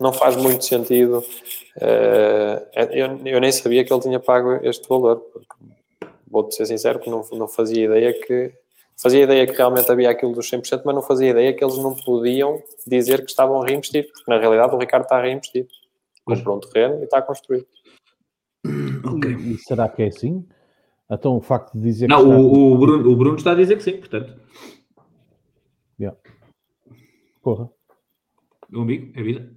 [0.00, 1.24] não faz muito sentido.
[1.76, 5.24] Uh, eu, eu, nem sabia que ele tinha pago este valor,
[6.34, 8.52] vou-te ser sincero que não, não fazia ideia que
[8.96, 11.94] fazia ideia que realmente havia aquilo dos 100%, mas não fazia ideia que eles não
[11.94, 15.66] podiam dizer que estavam a reinvestir, porque na realidade o Ricardo está a reinvestir.
[16.24, 17.66] Comprou um terreno e está a construir.
[19.16, 19.32] Okay.
[19.32, 20.44] E será que é assim?
[21.10, 22.24] Então o facto de dizer não, que.
[22.24, 24.34] Não, o, o, Bruno, o Bruno está a dizer que sim, portanto.
[26.00, 26.18] Yeah.
[27.42, 27.70] Porra.
[28.70, 29.50] Meu amigo, é vida.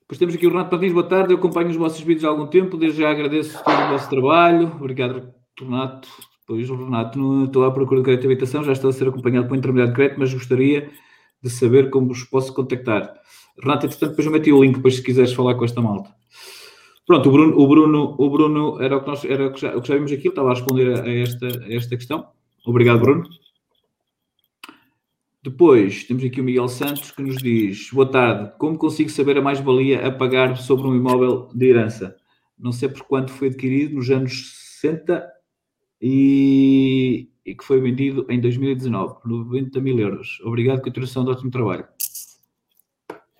[0.00, 1.32] Depois temos aqui o Renato Martins, boa tarde.
[1.32, 4.68] Eu acompanho os vossos vídeos há algum tempo, desde já agradeço todo o vosso trabalho.
[4.76, 6.08] Obrigado, Renato.
[6.40, 9.08] Depois o Renato, não estou à procura de crédito de habitação, já estou a ser
[9.08, 10.90] acompanhado por um intermediário de crédito, mas gostaria
[11.42, 13.14] de saber como vos posso contactar.
[13.58, 16.14] Renato, entretanto, depois eu meti o link, depois se quiseres falar com esta malta.
[17.06, 19.76] Pronto, o Bruno, o Bruno, o Bruno era o que, nós, era o que, já,
[19.76, 22.28] o que já vimos aqui, estava a responder a esta, a esta questão.
[22.66, 23.28] Obrigado, Bruno.
[25.42, 29.42] Depois temos aqui o Miguel Santos que nos diz: Boa tarde, como consigo saber a
[29.42, 32.16] mais-valia a pagar sobre um imóvel de herança?
[32.58, 35.33] Não sei por quanto foi adquirido nos anos 60
[36.06, 40.38] e, e que foi vendido em 2019 por 90 mil euros.
[40.44, 41.88] Obrigado, continuação de ótimo trabalho.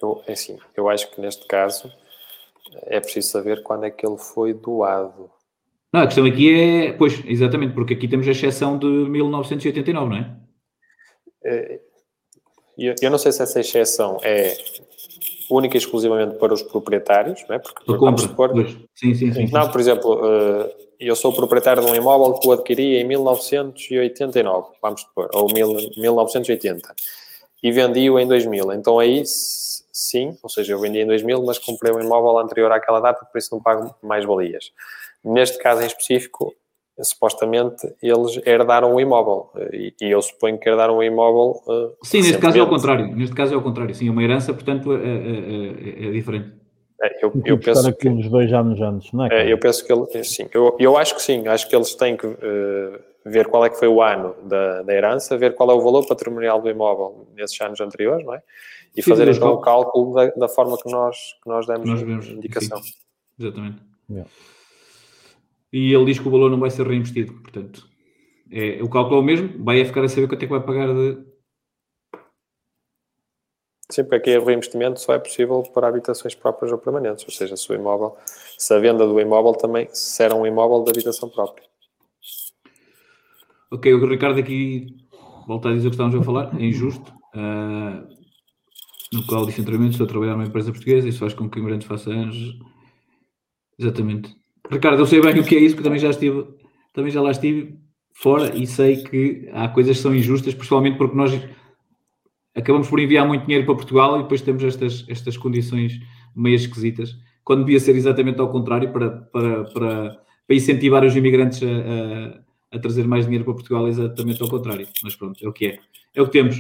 [0.01, 1.93] Eu, é assim, eu acho que neste caso
[2.87, 5.31] é preciso saber quando é que ele foi doado.
[5.93, 10.17] Não, a questão aqui é, pois, exatamente, porque aqui temos a exceção de 1989, não
[10.17, 10.37] é?
[11.45, 11.81] é
[12.79, 14.57] eu, eu não sei se essa exceção é
[15.51, 17.59] única e exclusivamente para os proprietários, não é?
[17.59, 19.51] Porque, para compra, supor, sim, sim, sim.
[19.53, 20.19] Não, por exemplo,
[21.05, 25.47] eh, eu sou proprietário de um imóvel que o adquiri em 1989, vamos supor, ou
[25.53, 26.95] 1980,
[27.63, 28.73] e vendi-o em 2000.
[28.73, 33.01] Então aí, sim, ou seja, eu vendi em 2000, mas comprei um imóvel anterior àquela
[33.01, 34.73] data, por isso não pago mais valias.
[35.25, 36.55] Neste caso em específico,
[37.03, 41.61] supostamente eles herdaram o imóvel e, e eu suponho que herdaram o imóvel.
[41.67, 43.17] Uh, sim, neste caso é o contrário.
[43.17, 43.95] Neste caso é o contrário.
[43.95, 46.64] Sim, é uma herança, portanto é, é, é diferente.
[47.03, 49.43] É, eu, eu penso aqui que, uns dois anos antes, não é?
[49.43, 50.49] é eu penso que ele, sim.
[50.53, 51.47] Eu, eu acho que sim.
[51.49, 54.93] Acho que eles têm que uh, ver qual é que foi o ano da, da
[54.93, 58.43] herança, ver qual é o valor patrimonial do imóvel nesses anos anteriores, não é?
[58.97, 62.01] E sim, fazer então o cálculo da, da, forma que nós que nós demos nós
[62.01, 62.81] vemos, indicação.
[62.81, 62.93] Sim.
[63.39, 63.83] Exatamente.
[64.09, 64.29] Yeah
[65.75, 67.33] e ele diz que o valor não vai ser reinvestido.
[67.33, 67.85] Portanto,
[68.49, 70.87] é, o cálculo é o mesmo, vai ficar a saber quanto é que vai pagar
[70.95, 71.19] de.
[73.95, 77.57] Sim, porque aqui o reinvestimento só é possível para habitações próprias ou permanentes, ou seja,
[77.57, 78.17] se o imóvel,
[78.59, 81.65] se a venda do imóvel também se era um imóvel de habitação própria.
[83.71, 84.89] Ok, o Ricardo aqui
[85.47, 87.09] volta a dizer o que estávamos a falar, é injusto.
[87.37, 88.05] Uh,
[89.13, 91.61] no qual disse anteriormente, estou a trabalhar numa empresa portuguesa, isso faz com que o
[91.61, 92.37] imigrante faça anos.
[93.79, 94.37] Exatamente.
[94.69, 96.49] Ricardo, eu sei bem o que é isso, porque também já estive,
[96.93, 97.79] também já lá estive
[98.13, 101.31] fora e sei que há coisas que são injustas, principalmente porque nós
[102.55, 106.01] acabamos por enviar muito dinheiro para Portugal e depois temos estas, estas condições
[106.35, 111.63] meio esquisitas, quando devia ser exatamente ao contrário, para, para, para, para incentivar os imigrantes
[111.63, 114.89] a, a, a, trazer mais dinheiro para Portugal, exatamente ao contrário.
[115.03, 115.79] Mas pronto, é o que é.
[116.15, 116.59] É o que temos.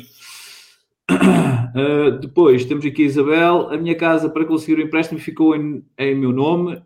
[1.11, 3.69] Uh, depois temos aqui a Isabel.
[3.71, 6.83] A minha casa para conseguir o empréstimo ficou em, em meu nome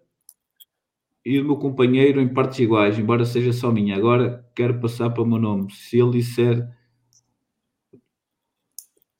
[1.24, 3.96] e o meu companheiro em partes iguais, embora seja só minha.
[3.96, 5.72] Agora quero passar para o meu nome.
[5.72, 6.68] Se ele disser.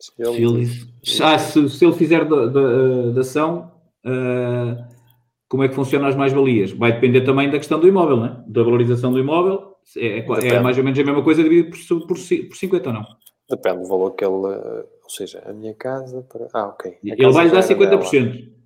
[0.01, 3.73] Se ele, se ele, ah, se, se ele fizer da, da, da ação,
[4.07, 4.85] uh,
[5.49, 6.71] como é que funcionam as mais-valias?
[6.73, 8.45] Vai depender também da questão do imóvel, né?
[8.47, 9.77] da valorização do imóvel.
[9.97, 12.95] É, é, é mais ou menos a mesma coisa dividido por, por, por 50 ou
[12.95, 13.05] não?
[13.49, 14.35] Depende do valor que ele.
[14.35, 16.23] Ou seja, a minha casa.
[16.23, 16.47] Para...
[16.53, 16.93] Ah, ok.
[16.93, 17.89] A ele vai lhe dar 50%.
[17.89, 18.59] Dela.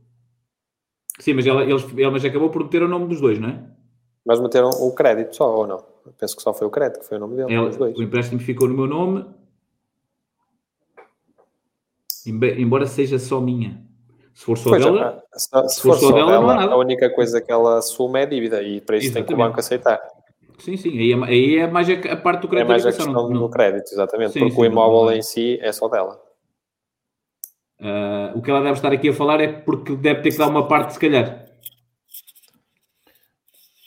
[1.20, 3.64] Sim, mas ela, eles, ela mas acabou por meter o nome dos dois, não é?
[4.26, 5.84] Mas meteram o crédito só, ou não?
[6.18, 7.54] Penso que só foi o crédito, que foi o nome dele.
[7.96, 9.24] O empréstimo ficou no meu nome,
[12.30, 13.82] embora seja só minha.
[14.34, 16.50] Se for só pois dela, é, se, se, se, for, for só, dela, dela, não
[16.50, 16.72] há nada.
[16.72, 19.26] a única coisa que ela assume é dívida e para isso exatamente.
[19.26, 20.00] tem que o banco aceitar.
[20.58, 22.68] Sim, sim, aí é, aí é mais a, a, parte do crédito.
[22.68, 25.58] É mais a questão do crédito, exatamente, sim, porque sim, o imóvel não, em si
[25.60, 26.18] é só dela.
[27.80, 30.46] Uh, o que ela deve estar aqui a falar é porque deve ter que dar
[30.46, 31.46] uma parte, se calhar.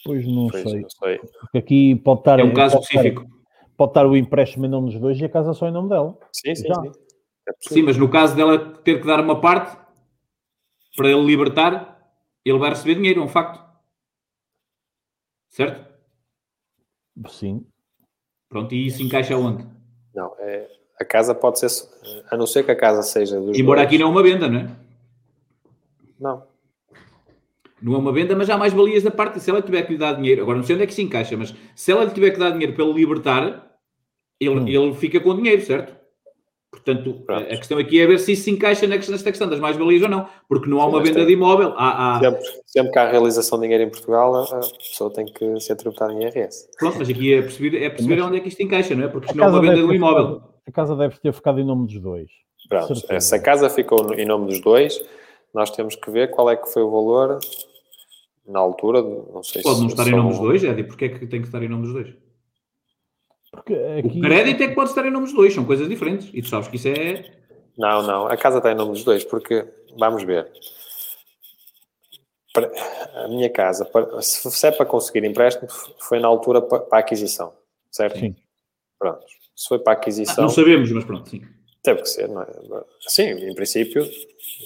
[0.03, 0.81] Pois não, pois sei.
[0.81, 1.17] não sei.
[1.17, 2.39] Porque aqui pode estar.
[2.39, 3.21] É um caso específico.
[3.21, 3.35] Estar,
[3.77, 6.15] pode estar o empréstimo em nome dos dois e a casa só em nome dela.
[6.31, 6.73] Sim, sim.
[6.73, 7.04] Sim.
[7.61, 9.77] Sim, mas no caso dela ter que dar uma parte
[10.95, 11.99] para ele libertar,
[12.43, 13.63] ele vai receber dinheiro, é um facto.
[15.49, 15.85] Certo?
[17.29, 17.65] Sim.
[18.49, 19.65] Pronto, e isso encaixa onde?
[20.13, 21.69] Não, é, a casa pode ser,
[22.29, 23.87] a não ser que a casa seja dos Embora dois.
[23.87, 24.75] aqui não é uma venda, não é?
[26.19, 26.47] Não.
[27.81, 29.39] Não é uma venda, mas há mais valias da parte.
[29.39, 31.35] Se ela tiver que lhe dar dinheiro, agora não sei onde é que se encaixa,
[31.35, 33.77] mas se ela lhe tiver que dar dinheiro para ele libertar,
[34.39, 34.67] ele, hum.
[34.67, 35.95] ele fica com dinheiro, certo?
[36.75, 37.43] Portanto, Pronto.
[37.43, 40.27] a questão aqui é ver se isso se encaixa nesta questão das mais-valias ou não,
[40.47, 41.73] porque não há uma venda de imóvel.
[41.77, 42.19] Há, há...
[42.19, 46.13] Sempre, sempre que há realização de dinheiro em Portugal, a pessoa tem que ser tributada
[46.13, 46.69] em IRS.
[46.77, 49.07] Pronto, mas aqui é perceber, é perceber mas, onde é que isto encaixa, não é?
[49.07, 50.41] Porque se não há uma venda de um imóvel.
[50.67, 52.29] A casa deve ter ficado em nome dos dois.
[52.67, 54.99] Pronto, se a casa ficou em nome dos dois,
[55.53, 57.39] nós temos que ver qual é que foi o valor
[58.47, 59.81] na altura, não sei Pode se...
[59.81, 61.69] Pode não estar em nome dos dois, Edi, porquê é que tem que estar em
[61.69, 62.24] nome dos dois?
[63.55, 64.19] Porque aqui...
[64.19, 66.29] O crédito é que pode estar em nome dos dois, são coisas diferentes.
[66.33, 67.25] E tu sabes que isso é.
[67.77, 69.65] Não, não, a casa está em nome dos dois, porque,
[69.97, 70.49] vamos ver,
[73.15, 73.89] a minha casa,
[74.21, 75.67] se é para conseguir empréstimo,
[75.99, 77.53] foi na altura para a aquisição,
[77.91, 78.19] certo?
[78.19, 78.35] Sim.
[78.97, 79.25] Pronto.
[79.55, 80.35] Se foi para a aquisição.
[80.37, 81.41] Ah, não sabemos, mas pronto, sim.
[81.83, 82.47] Teve que ser, não é?
[83.01, 84.05] Sim, em princípio,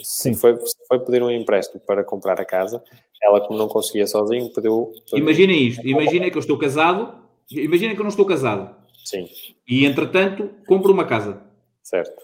[0.03, 2.83] se foi, se foi pedir um empréstimo para comprar a casa,
[3.21, 4.93] ela, como não conseguia sozinho, pediu.
[5.13, 7.13] Imagina isto, imagina que eu estou casado,
[7.51, 8.78] imagina que eu não estou casado.
[9.03, 9.27] Sim.
[9.67, 11.41] E entretanto, compro uma casa.
[11.81, 12.21] Certo.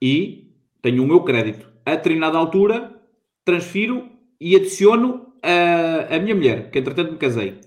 [0.00, 1.70] E tenho o meu crédito.
[1.84, 2.92] A determinada altura,
[3.44, 4.08] transfiro
[4.40, 7.60] e adiciono a, a minha mulher, que entretanto me casei.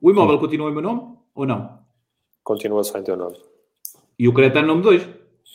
[0.00, 0.40] O imóvel Sim.
[0.40, 1.80] continua em meu nome ou não?
[2.42, 3.36] Continua só em teu nome.
[4.18, 5.08] E o crédito está no nome dois.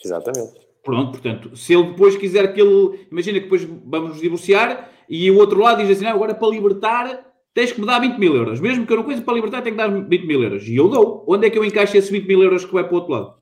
[0.04, 0.66] Exatamente.
[0.82, 3.06] Pronto, portanto, se ele depois quiser que ele.
[3.10, 6.48] Imagina que depois vamos nos divorciar e o outro lado diz assim: ah, agora para
[6.48, 8.60] libertar tens que me dar 20 mil euros.
[8.60, 10.68] Mesmo que eu não conheça para libertar, tenho que dar 20 mil euros.
[10.68, 11.24] E eu dou.
[11.26, 13.34] Onde é que eu encaixo esses 20 mil euros que vai para o outro lado?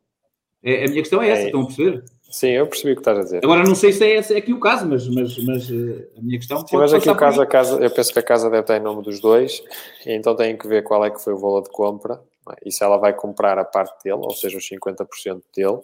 [0.62, 2.04] É, a minha questão é essa, é, estão a perceber?
[2.30, 3.40] Sim, eu percebi o que estás a dizer.
[3.42, 6.22] Agora não sei se é, esse, é aqui o caso, mas, mas, mas eh, a
[6.22, 8.62] minha questão Sim, mas aqui o caso, a casa, eu penso que a casa deve
[8.62, 9.62] estar em nome dos dois,
[10.06, 12.54] então tem que ver qual é que foi o valor de compra, é?
[12.64, 15.80] e se ela vai comprar a parte dele, ou seja, os 50% dele.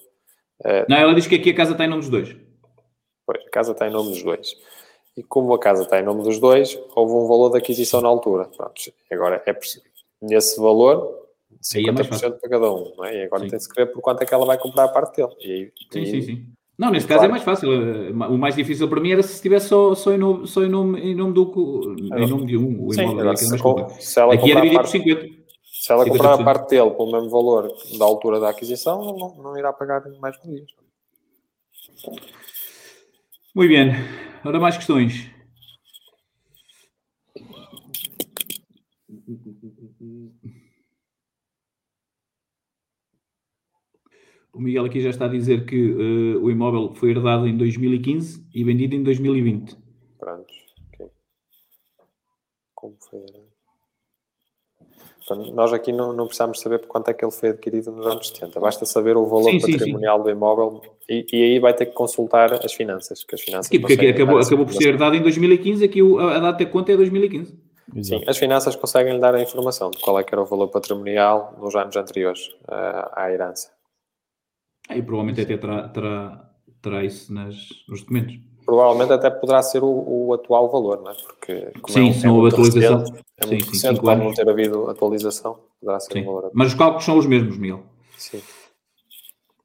[0.64, 0.86] É...
[0.88, 2.36] Não, ela diz que aqui a casa está em nome dos dois.
[3.26, 4.56] Pois, a casa está em nome dos dois.
[5.16, 8.08] E como a casa está em nome dos dois, houve um valor de aquisição na
[8.08, 8.44] altura.
[8.56, 8.74] Pronto,
[9.10, 9.58] agora, é
[10.22, 11.20] nesse valor,
[11.62, 13.16] 50% é para cada um, não é?
[13.16, 15.34] E agora tem-se que ver por quanto é que ela vai comprar a parte dele.
[15.40, 16.46] E aí, sim, e, sim, sim.
[16.78, 17.68] Não, nesse caso é mais fácil.
[18.10, 20.98] O mais difícil para mim era se estivesse só, só, em, nome, só em, nome,
[20.98, 22.86] em nome do em nome de um.
[22.86, 25.40] O sim, imóvel, se, se ela Aqui é dividir por 50.
[25.62, 29.58] Se ela comprar a parte dele pelo mesmo valor da altura da aquisição, não, não
[29.58, 30.70] irá pagar mais dias.
[33.54, 33.92] Muito bem.
[34.42, 35.30] Ora, mais questões.
[44.50, 48.48] O Miguel aqui já está a dizer que uh, o imóvel foi herdado em 2015
[48.54, 49.76] e vendido em 2020.
[50.18, 50.54] Pronto.
[52.74, 53.49] Como foi herdado?
[55.30, 58.06] Então, nós aqui não, não precisamos saber por quanto é que ele foi adquirido nos
[58.06, 58.58] anos 70.
[58.58, 60.24] Basta saber o valor sim, patrimonial sim, sim.
[60.24, 63.22] do imóvel e, e, aí vai ter que consultar as finanças.
[63.22, 66.38] Que as finanças Sim, porque aqui acabou, acabou por ser herdado em 2015, aqui a
[66.40, 67.70] data de conta é 2015.
[68.02, 70.68] Sim, as finanças conseguem lhe dar a informação de qual é que era o valor
[70.68, 73.70] patrimonial nos anos anteriores uh, à herança.
[74.88, 77.56] E provavelmente até terá, terá, terá isso nas,
[77.88, 78.38] nos documentos.
[78.70, 81.14] Provavelmente até poderá ser o, o atual valor, não é?
[81.14, 83.00] Porque sim, é, se não houve atualização.
[83.00, 86.20] Recente, é muito sim, recente, pode não ter havido atualização, poderá ser sim.
[86.20, 86.52] o valor atual.
[86.54, 87.82] Mas os cálculos são os mesmos, Miguel.
[88.16, 88.40] Sim.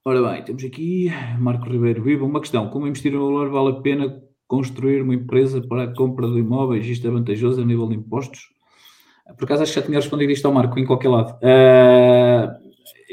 [0.03, 2.25] Ora bem, temos aqui Marco Ribeiro Viva.
[2.25, 6.27] Uma questão: como investir no valor vale a pena construir uma empresa para a compra
[6.27, 6.87] de imóveis?
[6.87, 8.49] Isto é vantajoso a nível de impostos?
[9.37, 11.37] Por acaso acho que já tinha respondido isto ao Marco em qualquer lado.
[11.43, 12.57] Uh,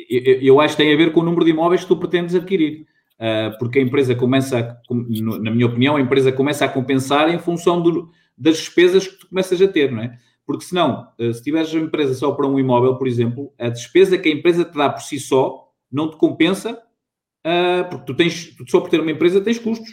[0.08, 2.34] eu, eu, acho que tem a ver com o número de imóveis que tu pretendes
[2.34, 2.86] adquirir.
[3.22, 4.94] Uh, porque a empresa começa, a,
[5.40, 9.28] na minha opinião, a empresa começa a compensar em função do, das despesas que tu
[9.28, 10.18] começas a ter, não é?
[10.44, 14.18] Porque senão, uh, se tiveres uma empresa só para um imóvel, por exemplo, a despesa
[14.18, 18.56] que a empresa te dá por si só não te compensa, uh, porque tu tens,
[18.68, 19.92] só por ter uma empresa tens custos.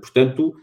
[0.00, 0.54] portanto,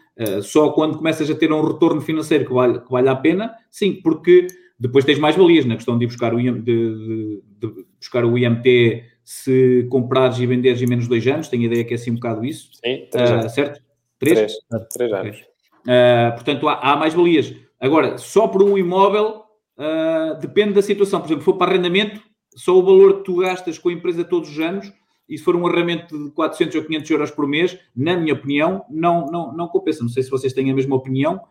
[0.42, 4.02] só quando começas a ter um retorno financeiro que vale, que vale a pena, sim,
[4.02, 4.48] porque
[4.80, 8.36] depois tens mais valias na questão de, buscar o, IM, de, de, de buscar o
[8.36, 11.48] IMT se comprares e venderes em menos de dois anos.
[11.48, 12.70] Tenho a ideia que é assim um bocado isso.
[12.74, 13.82] Sim, três uh, certo?
[14.20, 14.54] Três?
[14.70, 15.38] Três, três anos.
[15.82, 17.54] Uh, portanto, há, há, mais valias.
[17.80, 19.44] Agora, só por um imóvel
[19.78, 21.20] uh, depende da situação.
[21.20, 22.22] Por exemplo, se for para arrendamento,
[22.56, 24.94] só o valor que tu gastas com a empresa todos os anos,
[25.28, 28.86] e se for um arrendamento de 400 ou 500 euros por mês, na minha opinião,
[28.92, 30.04] não, não, não compensa.
[30.04, 31.42] Não sei se vocês têm a mesma opinião.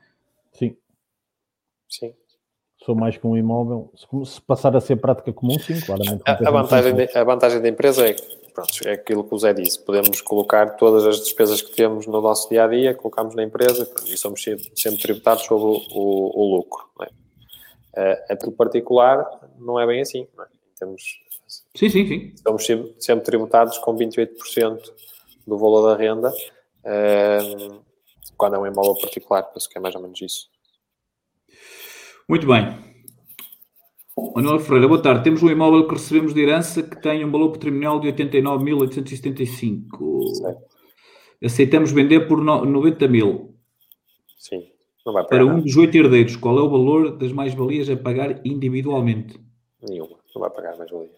[0.53, 0.77] Sim.
[1.89, 2.15] Sim
[2.85, 3.91] sou mais que um imóvel.
[4.27, 6.23] Se, passar a ser prática comum, sim, claramente.
[6.27, 8.15] A, a vantagem, de, a vantagem da empresa é,
[8.53, 12.21] pronto, é aquilo que o Zé disse: podemos colocar todas as despesas que temos no
[12.21, 16.57] nosso dia a dia, colocamos na empresa e somos sempre tributados sobre o, o, o
[16.57, 16.85] lucro.
[16.99, 18.25] Não é?
[18.29, 19.25] A, a particular
[19.59, 20.27] não é bem assim.
[20.37, 20.49] Não é?
[20.79, 21.03] Temos,
[21.75, 22.35] sim, sim, sim.
[22.43, 22.67] Somos
[22.99, 24.81] sempre tributados com 28%
[25.47, 26.33] do valor da renda.
[26.85, 27.81] Um,
[28.37, 30.54] quando é um imóvel particular, penso que é mais ou menos isso.
[32.29, 32.85] Muito bem.
[34.35, 35.25] Manuel Ferreira, boa tarde.
[35.25, 40.57] Temos um imóvel que recebemos de herança que tem um valor patrimonial de 89.875.
[41.45, 43.55] Aceitamos vender por 90 mil.
[44.39, 44.71] Sim.
[45.05, 47.97] Não vai pagar para um dos oito herdeiros, qual é o valor das mais-valias a
[47.97, 49.39] pagar individualmente?
[49.83, 50.17] Nenhuma.
[50.35, 51.13] Não vai pagar mais-valias.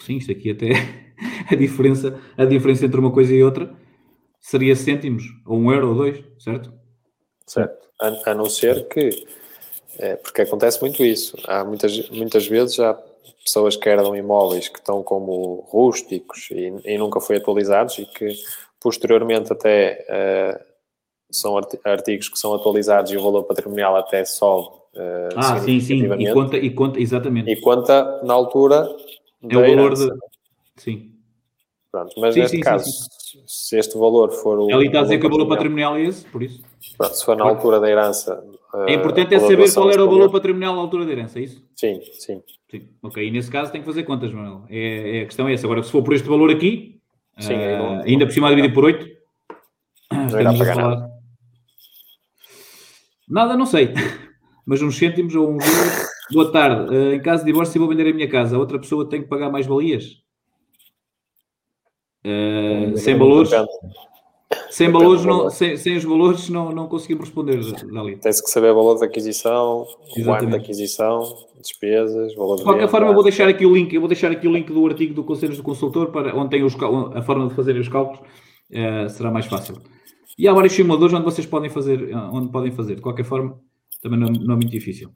[0.00, 0.70] Sim, isto aqui até
[1.52, 3.76] a diferença, a diferença entre uma coisa e outra
[4.40, 6.72] seria cêntimos, ou um euro ou dois, certo?
[7.46, 7.86] Certo.
[8.00, 9.10] A, a não ser que
[9.96, 11.36] é, porque acontece muito isso.
[11.44, 12.98] Há muitas, muitas vezes já
[13.44, 18.34] pessoas que herdam imóveis que estão como rústicos e, e nunca foi atualizados e que
[18.80, 20.64] posteriormente até uh,
[21.30, 24.68] são artigos que são atualizados e o valor patrimonial até sobe.
[24.94, 27.50] Uh, ah, sim, sim, e conta, e conta, exatamente.
[27.50, 28.88] E conta na altura.
[29.48, 30.08] É o valor de.
[30.76, 31.12] Sim.
[31.90, 33.08] Pronto, mas sim, neste sim, caso, sim,
[33.46, 34.70] se este valor for o.
[34.70, 36.62] Ele está a dizer que o valor patrimonial é esse, por isso.
[36.96, 38.42] Pronto, se for na altura da herança.
[38.86, 41.62] É importante é saber qual era o valor patrimonial na altura da herança, é isso?
[41.74, 42.42] Sim, sim.
[42.70, 42.88] sim.
[43.02, 44.64] Ok, e nesse caso tem que fazer contas, Manuel.
[44.68, 45.66] É, é, a questão é essa.
[45.66, 47.00] Agora, se for por este valor aqui,
[47.38, 49.06] sim, uh, ainda por cima dividir por 8,
[50.12, 51.10] não irá pagar nada.
[53.28, 53.92] Nada, não sei.
[54.66, 56.08] Mas uns cêntimos ou uns euros.
[56.30, 56.94] Boa tarde.
[56.94, 59.50] Uh, em caso de divórcio, vou vender a minha casa, outra pessoa tem que pagar
[59.50, 60.27] mais valias?
[62.24, 63.50] Uh, sem valores?
[64.70, 67.60] Sem, valores não, sem, sem, os valores não, não conseguimos responder,
[67.92, 68.16] Dali.
[68.16, 71.22] Tem-se que saber valor de aquisição, o ano de aquisição,
[71.60, 74.30] despesas, valor de De qualquer forma, eu vou deixar aqui o link, eu vou deixar
[74.30, 76.74] aqui o link do artigo do Conselho do Consultor para onde tem os,
[77.14, 79.76] a forma de fazer os cálculos, uh, será mais fácil.
[80.38, 82.94] E há vários simuladores onde vocês podem fazer, onde podem fazer.
[82.94, 83.58] De qualquer forma,
[84.00, 85.10] também não, não é muito difícil.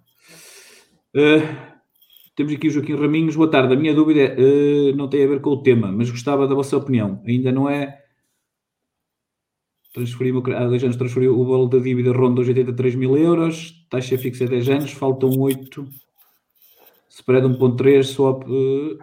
[1.14, 1.71] Uh,
[2.34, 3.36] temos aqui o Joaquim Raminhos.
[3.36, 3.74] Boa tarde.
[3.74, 4.34] A minha dúvida é,
[4.92, 7.22] uh, não tem a ver com o tema, mas gostava da vossa opinião.
[7.26, 8.00] Ainda não é.
[9.92, 14.16] Transferi há dois anos transferiu o valor da dívida ronda os 83 mil euros, taxa
[14.16, 15.86] fixa 10 anos, faltam 8,
[17.10, 18.44] spread 1.3, swap.
[18.48, 18.98] Uh,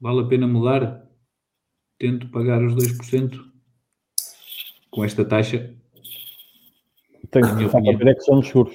[0.00, 1.08] vale a pena mudar?
[1.96, 3.38] Tento pagar os 2%
[4.90, 5.72] com esta taxa.
[7.30, 8.74] Tem que ver é que são dos juros.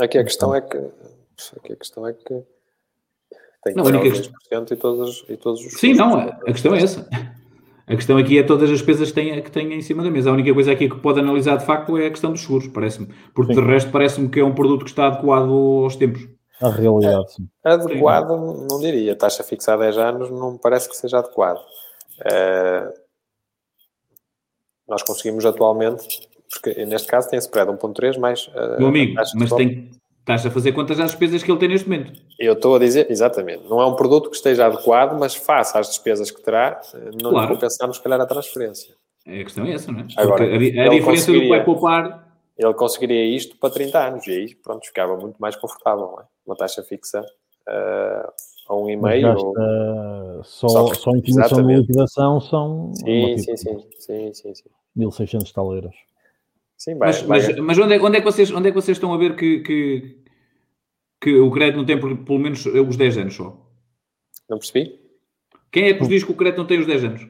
[0.00, 0.76] Aqui a questão é que
[1.56, 2.44] aqui a questão é que
[3.62, 6.82] tem que não, os 2% e todos, e todos os Sim, não, a questão é
[6.82, 7.08] essa.
[7.86, 10.30] A questão aqui é todas as despesas que têm, que têm em cima da mesa.
[10.30, 13.12] A única coisa aqui que pode analisar de facto é a questão dos seguros, parece-me.
[13.34, 13.60] Porque sim.
[13.60, 16.28] de resto parece-me que é um produto que está adequado aos tempos.
[16.60, 17.48] A realidade, sim.
[17.62, 18.66] Adequado, sim.
[18.70, 19.16] não diria.
[19.16, 21.58] Taxa fixa há 10 anos não me parece que seja adequado.
[22.20, 22.92] Uh,
[24.88, 28.46] nós conseguimos atualmente, porque neste caso tem spread 1.3 mais...
[28.48, 29.90] Uh, Meu amigo, mas tem,
[30.22, 32.20] estás a fazer contas às despesas que ele tem neste momento.
[32.38, 35.88] Eu estou a dizer, exatamente, não é um produto que esteja adequado, mas face às
[35.88, 36.80] despesas que terá,
[37.20, 37.54] não claro.
[37.54, 38.94] compensamos, se calhar, a transferência.
[39.26, 40.06] É a questão é essa, não é?
[40.16, 42.32] Agora, a, a diferença do que vai poupar...
[42.58, 46.24] Ele conseguiria isto para 30 anos, e aí, pronto, ficava muito mais confortável, é?
[46.46, 47.20] Uma taxa fixa...
[47.68, 48.30] Uh,
[48.68, 49.36] a um e-mail.
[49.36, 50.44] Ou...
[50.44, 52.92] Só, só, só em liquidação são.
[52.94, 54.70] Sim, sim, sim, sim, sim, sim.
[54.96, 55.94] 1600 tal euros.
[56.82, 57.38] Sim, vai, mas, vai.
[57.38, 59.36] mas, mas, onde, é, onde, é que vocês, onde é que vocês estão a ver
[59.36, 60.16] que, que,
[61.20, 63.56] que o crédito não tem por, pelo menos os 10 anos só?
[64.50, 64.98] Não percebi?
[65.70, 67.28] Quem é que vos diz que o crédito não tem os 10 anos?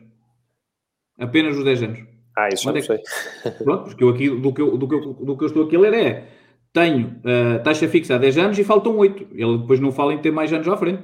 [1.18, 2.00] Apenas os 10 anos.
[2.34, 3.53] Ah, isso onde não é sei.
[3.62, 5.76] Pronto, porque eu aqui, do que eu, do que eu, do que eu estou aqui
[5.76, 6.28] a ler é
[6.72, 9.34] tenho uh, taxa fixa há 10 anos e faltam 8.
[9.34, 11.03] Ele depois não fala em ter mais anos à frente.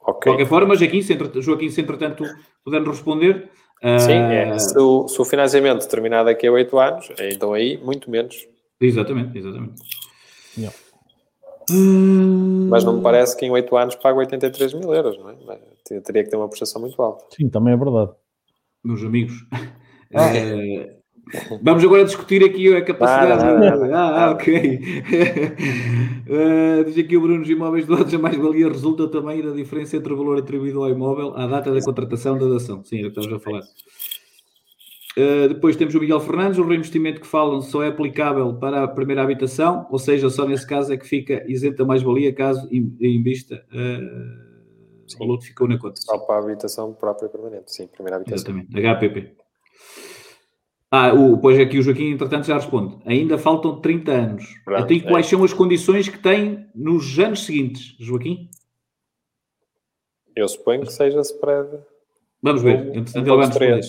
[0.00, 0.32] Okay.
[0.32, 2.24] De qualquer forma, Joaquim, se, Joaquim, se entretanto
[2.64, 3.50] puder responder,
[3.82, 4.50] Sim, é.
[4.50, 8.46] Ah, se, o, se o financiamento terminar daqui a 8 anos, então aí muito menos.
[8.80, 9.82] Exatamente, exatamente.
[10.56, 10.76] Yeah.
[12.70, 15.58] Mas não me parece que em 8 anos pague 83 mil euros, não é?
[16.00, 17.24] Teria que ter uma prestação muito alta.
[17.34, 18.12] Sim, também é verdade.
[18.84, 19.34] Meus amigos,
[20.14, 20.36] ah.
[20.36, 20.96] é,
[21.60, 23.42] Vamos agora discutir aqui a capacidade.
[23.92, 24.80] Ah, ah, ok.
[26.28, 30.12] uh, diz aqui o Bruno, os imóveis doados a mais-valia resulta também da diferença entre
[30.12, 32.84] o valor atribuído ao imóvel à data da contratação da dação.
[32.84, 33.62] Sim, é o que estamos a falar.
[35.18, 38.88] Uh, depois temos o Miguel Fernandes, o reinvestimento que falam só é aplicável para a
[38.88, 45.16] primeira habitação, ou seja, só nesse caso é que fica isenta mais-valia caso invista uh,
[45.16, 46.00] o valor que ficou na conta.
[46.02, 48.54] Só para a habitação própria permanente, sim, primeira habitação.
[48.54, 49.46] Exatamente, HPP.
[50.90, 52.96] Ah, o, pois aqui o Joaquim, entretanto, já responde.
[53.04, 54.44] Ainda faltam 30 anos.
[54.64, 55.30] Pronto, Até então, quais é.
[55.30, 58.48] são as condições que tem nos anos seguintes, Joaquim?
[60.34, 61.68] Eu suponho que seja spread.
[62.42, 62.76] Vamos ver.
[62.76, 63.80] Um, entretanto, um ele vai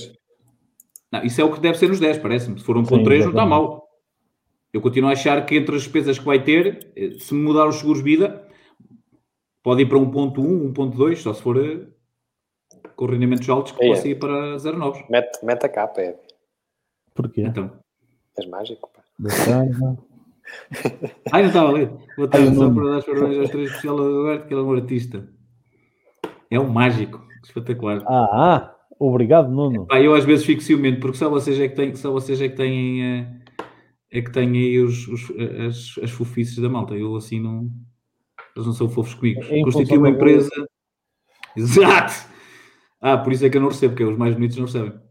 [1.11, 2.57] Não, isso é o que deve ser nos 10, parece-me.
[2.57, 3.87] Se for 1.3 não está mal.
[4.73, 7.77] Eu continuo a achar que entre as despesas que vai ter, eh, se mudar os
[7.77, 8.47] seguros vida,
[9.63, 11.87] pode ir para 1.1, 1.2, só se for eh,
[12.95, 13.87] com rendimentos altos que é.
[13.87, 15.05] possa ir para 0.9.
[15.09, 16.19] Mete, mete a capa, é.
[17.17, 17.41] Porquê?
[17.41, 17.71] Então.
[18.37, 19.01] És mágico, pá.
[19.43, 19.73] Tarde.
[21.33, 21.89] Ai, não estava ali.
[22.15, 24.71] Boa tarde, só para dar os parabéns aos três especial Alberto, que ele é um
[24.71, 25.29] artista.
[26.51, 27.25] É um mágico.
[27.43, 28.03] Espetacular.
[28.05, 29.87] Ah, ah obrigado, Nuno.
[29.91, 32.55] eu às vezes fico ciumento, porque só vocês é que têm, só vocês é que
[32.55, 33.41] têm, é,
[34.11, 36.93] é que têm aí os, os, as, as fofices da malta.
[36.93, 37.71] Eu assim não.
[38.55, 39.41] Eles não são fofos comigo.
[39.49, 40.49] É Constitui uma empresa.
[41.57, 42.13] Exato!
[43.01, 45.06] Ah, por isso é que eu não recebo, porque os mais bonitos não recebem.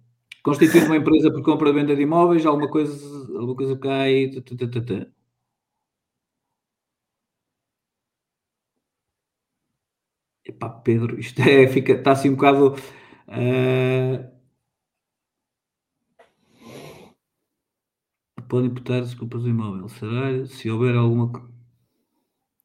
[0.47, 2.95] Constituir uma empresa por compra e venda de imóveis, alguma coisa,
[3.37, 4.31] alguma coisa cai.
[10.45, 12.77] Epá, Pedro, isto é, fica, está assim um bocado.
[13.27, 14.37] Uh...
[18.49, 19.89] Podem imputar desculpas do imóvel.
[19.89, 21.33] Será se houver alguma.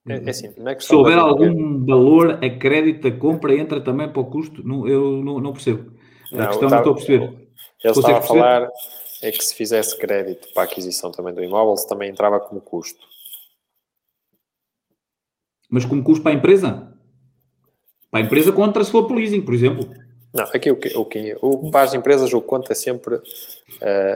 [0.08, 4.22] É, é assim, é se houver algum valor a crédito da compra, entra também para
[4.22, 4.62] o custo?
[4.64, 5.92] Não, eu não, não percebo.
[6.32, 7.41] A não, questão não estou a perceber.
[7.84, 8.70] Ele estava a falar
[9.22, 12.60] é que se fizesse crédito para a aquisição também do imóvel, se também entrava como
[12.60, 13.06] custo.
[15.70, 16.92] Mas como custo para a empresa?
[18.10, 19.90] Para a empresa contra se for por leasing, por exemplo.
[20.34, 23.16] Não, aqui o que, o que o, para as empresas o que conta é sempre
[23.16, 23.22] uh,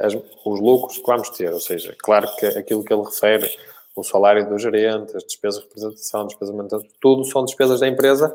[0.01, 3.49] as, os lucros que vamos ter, ou seja, claro que aquilo que ele refere,
[3.95, 7.87] o salário do gerente, as despesas de representação, despesas de manutenção, tudo são despesas da
[7.87, 8.33] empresa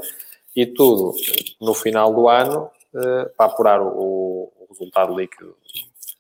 [0.55, 1.14] e tudo
[1.61, 5.54] no final do ano uh, para apurar o, o, resultado líquido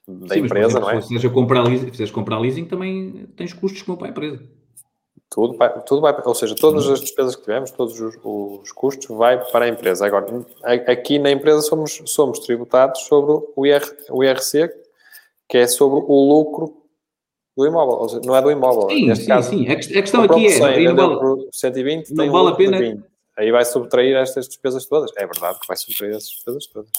[0.06, 1.00] da Sim, empresa, exemplo, não é?
[1.00, 4.42] Se fizeres comprar, leasing, comprar leasing, também tens custos vão para a empresa.
[5.30, 9.06] Tudo vai, tudo vai, ou seja, todas as despesas que tivemos, todos os, os custos,
[9.16, 10.04] vai para a empresa.
[10.04, 10.26] Agora,
[10.88, 13.80] aqui na empresa somos, somos tributados sobre o, IR,
[14.10, 14.68] o IRC,
[15.48, 16.82] que é sobre o lucro
[17.56, 18.88] do imóvel, ou seja, não é do imóvel.
[18.90, 19.68] Sim, Neste sim, caso, sim.
[19.68, 20.50] A questão aqui é.
[20.50, 23.04] 100, não vale, 120, não vale a pena.
[23.36, 25.12] Aí vai subtrair estas despesas todas.
[25.16, 26.90] É verdade que vai subtrair essas despesas todas.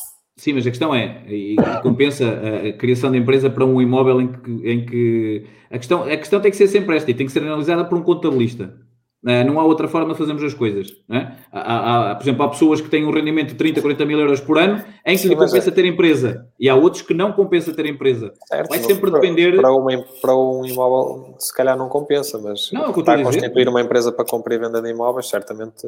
[0.42, 2.26] Sim, mas a questão é, e compensa
[2.68, 6.42] a criação de empresa para um imóvel em que, em que a, questão, a questão
[6.42, 8.76] tem que ser sempre esta e tem que ser analisada por um contabilista.
[9.24, 10.96] Uh, não há outra forma de fazermos as coisas.
[11.10, 11.28] É?
[11.52, 14.40] Há, há, por exemplo, há pessoas que têm um rendimento de 30, 40 mil euros
[14.40, 15.72] por ano em que Sim, lhe compensa é.
[15.72, 18.34] ter empresa e há outros que não compensa ter empresa.
[18.48, 19.56] Certo, Vai sempre para, depender.
[19.58, 19.92] Para, uma,
[20.22, 24.12] para um imóvel, se calhar não compensa, mas não, é está a constituir uma empresa
[24.12, 25.88] para compra e venda de imóveis, certamente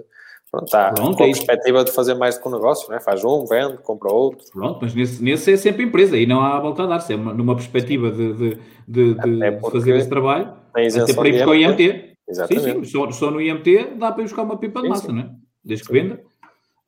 [0.53, 2.99] Pronto, está Pronto, com a é perspectiva de fazer mais do que um negócio, né?
[2.99, 4.45] faz um, vende, compra outro.
[4.53, 7.33] Pronto, mas nesse, nesse é sempre empresa e não há volta a dar-se, é uma,
[7.33, 8.57] numa perspectiva de, de,
[8.87, 12.12] de, de fazer esse trabalho, até para ir buscar o IMT.
[12.27, 12.65] Exatamente.
[12.65, 15.07] Sim, sim, só, só, no IMT dá para ir buscar uma pipa de massa, sim,
[15.07, 15.13] sim.
[15.13, 15.29] não é?
[15.63, 16.21] Desde que venda.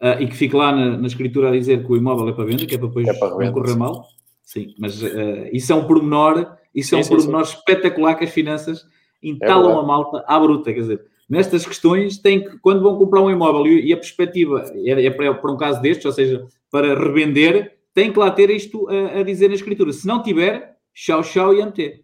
[0.02, 2.46] Uh, e que fique lá na, na, escritura a dizer que o imóvel é para
[2.46, 4.06] venda, que é para depois é para não correr mal.
[4.44, 8.86] Sim, mas uh, isso é um pormenor, isso é um pormenor espetacular que as finanças
[9.24, 13.22] entalam é a malta à bruta, quer dizer nestas questões têm que, quando vão comprar
[13.22, 16.98] um imóvel e, a perspectiva é, é para, para, um caso destes, ou seja, para
[16.98, 19.92] revender, tem que lá ter isto a, a dizer na escritura.
[19.92, 22.04] Se não tiver, tchau, tchau e MT.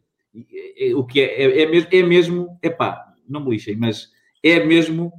[0.96, 4.10] O que é, é, é, mesmo, é mesmo, epá, não me lixem, mas
[4.44, 5.12] é mesmo,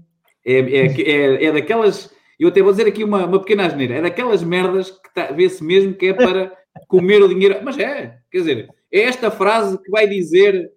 [0.44, 4.02] é, é, é, é daquelas, eu até vou dizer aqui uma, uma pequena asneira, é
[4.02, 6.52] daquelas merdas que tá, vê-se mesmo que é para
[6.88, 10.70] comer o dinheiro, mas é, quer dizer, é esta frase que vai dizer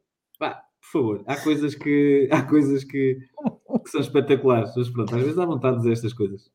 [0.95, 3.17] favor, há coisas que, há coisas que,
[3.83, 6.49] que são espetaculares, mas pronto, às vezes dá vontade de dizer estas coisas.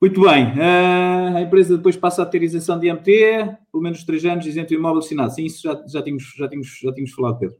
[0.00, 4.24] Muito bem, uh, a empresa depois passa a ter isenção de MT, pelo menos 3
[4.26, 5.34] anos, isento o imóvel assinado.
[5.34, 7.56] Sim, isso já, já, tínhamos, já, tínhamos, já tínhamos falado, Pedro.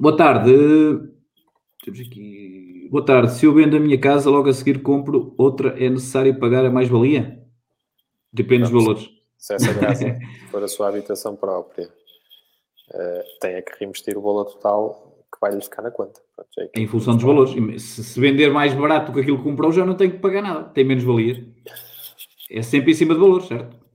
[0.00, 0.52] Boa tarde.
[1.84, 2.88] Temos aqui.
[2.88, 3.32] Boa tarde.
[3.32, 6.70] Se eu vendo a minha casa, logo a seguir compro outra, é necessário pagar a
[6.70, 7.42] mais-valia?
[8.32, 9.10] Depende dos valores.
[9.36, 10.16] Se essa casa
[10.52, 15.60] for a sua habitação própria uh, tenha que reinvestir o valor total que vai lhe
[15.60, 16.20] ficar na conta.
[16.34, 17.82] Pronto, é em função dos valores.
[17.82, 20.42] Se, se, vender mais barato do que aquilo que comprou, já não tem que pagar
[20.42, 21.44] nada, tem menos valia.
[22.48, 23.87] É sempre em cima de valores, certo?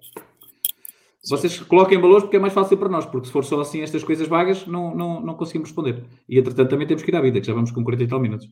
[1.25, 4.03] Vocês coloquem valores porque é mais fácil para nós, porque se for só assim estas
[4.03, 6.03] coisas vagas, não, não, não conseguimos responder.
[6.27, 8.19] E entretanto também temos que ir à vida, que já vamos com 40 e tal
[8.19, 8.49] minutos.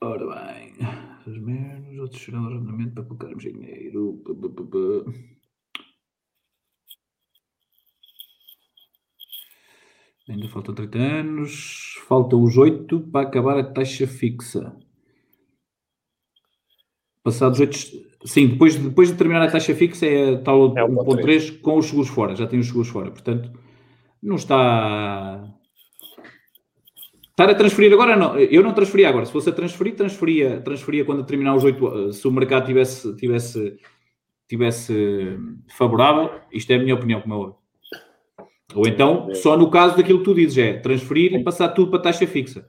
[0.00, 0.74] Ora bem,
[1.26, 4.22] os menos, outros serão rendimento para colocarmos dinheiro.
[10.26, 11.94] Ainda faltam 30 anos.
[12.08, 14.74] Falta os 8 para acabar a taxa fixa.
[17.22, 18.09] Passados 8.
[18.24, 22.10] Sim, depois, depois de terminar a taxa fixa é tal é 1.3 com os seguros
[22.10, 22.36] fora.
[22.36, 23.10] Já tem os seguros fora.
[23.10, 23.50] Portanto,
[24.22, 25.42] não está.
[27.30, 28.38] Estar a transferir agora, não.
[28.38, 29.24] Eu não transferia agora.
[29.24, 32.12] Se fosse a transferir, transferia, transferia quando terminar os 8.
[32.12, 33.78] Se o mercado tivesse, tivesse,
[34.46, 35.38] tivesse
[35.76, 36.30] favorável.
[36.52, 37.56] Isto é a minha opinião, como é óbvio.
[38.74, 42.02] Ou então, só no caso daquilo que tu dizes, é transferir e passar tudo para
[42.02, 42.68] taxa fixa.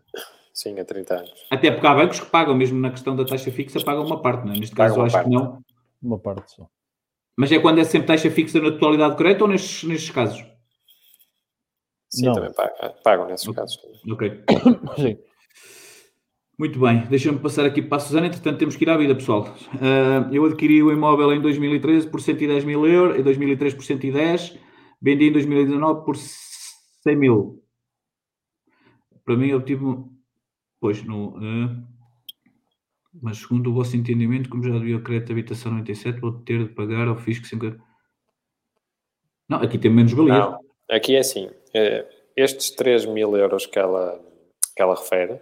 [0.54, 1.48] Sim, a 30 anos.
[1.50, 4.46] Até porque há bancos que pagam, mesmo na questão da taxa fixa, pagam uma parte,
[4.46, 4.58] não é?
[4.60, 5.30] Neste caso, eu acho parte.
[5.30, 5.64] que não.
[6.02, 6.68] Uma parte só.
[7.38, 10.46] Mas é quando é sempre taxa fixa na totalidade correta ou nestes, nestes casos?
[12.10, 12.34] Sim, não.
[12.34, 13.62] também pagam, pagam nesses okay.
[13.62, 13.80] casos.
[14.12, 14.44] Ok.
[14.98, 15.18] Sim.
[16.60, 19.56] Muito bem, deixa-me passar aqui para a Susana, entretanto temos que ir à vida, pessoal.
[19.74, 24.60] Uh, eu adquiri o imóvel em 2013 por 110 mil euros, em 2003 por 110
[25.02, 27.64] Vendi em 2019 por 100 mil.
[29.26, 29.84] Para mim, eu tive.
[30.82, 31.38] Pois, no.
[31.38, 31.88] Uh,
[33.22, 36.68] mas segundo o vosso entendimento, como já devia o crédito de habitação 97, vou ter
[36.68, 37.80] de pagar ao fisco 50.
[39.48, 40.34] Não, aqui tem menos valia.
[40.34, 40.60] Não,
[40.90, 41.52] aqui é assim.
[41.74, 44.20] Eh, estes 3 mil euros que ela,
[44.76, 45.40] que ela refere,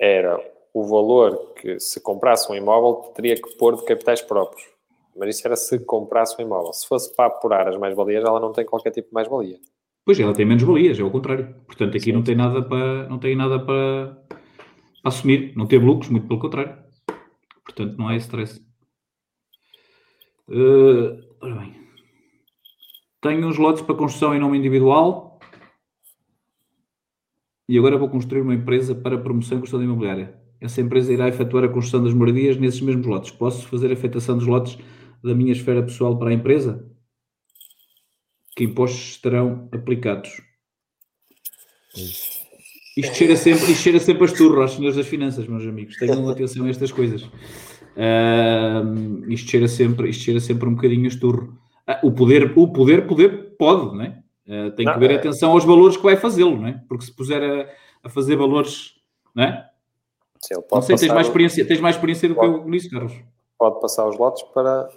[0.00, 0.40] era
[0.74, 4.66] o valor que, se comprasse um imóvel, teria que pôr de capitais próprios.
[5.14, 6.72] Mas isso era se comprasse um imóvel.
[6.72, 9.58] Se fosse para apurar as mais-valias, ela não tem qualquer tipo de mais-valia.
[10.06, 11.52] Pois, ela tem menos valias, é o contrário.
[11.66, 12.12] Portanto, aqui Sim.
[12.12, 14.38] não tem nada para, não tem nada para, para
[15.02, 16.78] assumir, não teve lucros, muito pelo contrário.
[17.64, 18.64] Portanto, não é stress.
[20.48, 21.74] Uh, ora bem.
[23.20, 25.40] Tenho uns lotes para construção em nome individual
[27.68, 30.40] e agora vou construir uma empresa para promoção e construção imobiliária.
[30.60, 33.32] Essa empresa irá efetuar a construção das moradias nesses mesmos lotes.
[33.32, 34.78] Posso fazer a afetação dos lotes
[35.24, 36.88] da minha esfera pessoal para a empresa?
[38.56, 40.40] Que impostos estarão aplicados?
[42.96, 45.96] Isto cheira sempre, isto cheira sempre a esturro aos senhores das finanças, meus amigos.
[45.96, 47.22] Tenham atenção a estas coisas.
[47.22, 51.58] Uh, isto, cheira sempre, isto cheira sempre um bocadinho a esturro.
[51.86, 54.22] Uh, o poder, o poder, poder pode, não é?
[54.48, 55.14] Uh, tem não, que ver é...
[55.16, 56.82] atenção aos valores que vai fazê-lo, não é?
[56.88, 57.68] Porque se puser a,
[58.04, 58.94] a fazer valores,
[59.34, 59.68] não é?
[60.40, 62.68] Sim, ele pode não sei, tens mais, experiência, tens mais experiência do pode, que eu
[62.68, 63.12] nisso, Carlos.
[63.58, 64.88] Pode passar os lotes para,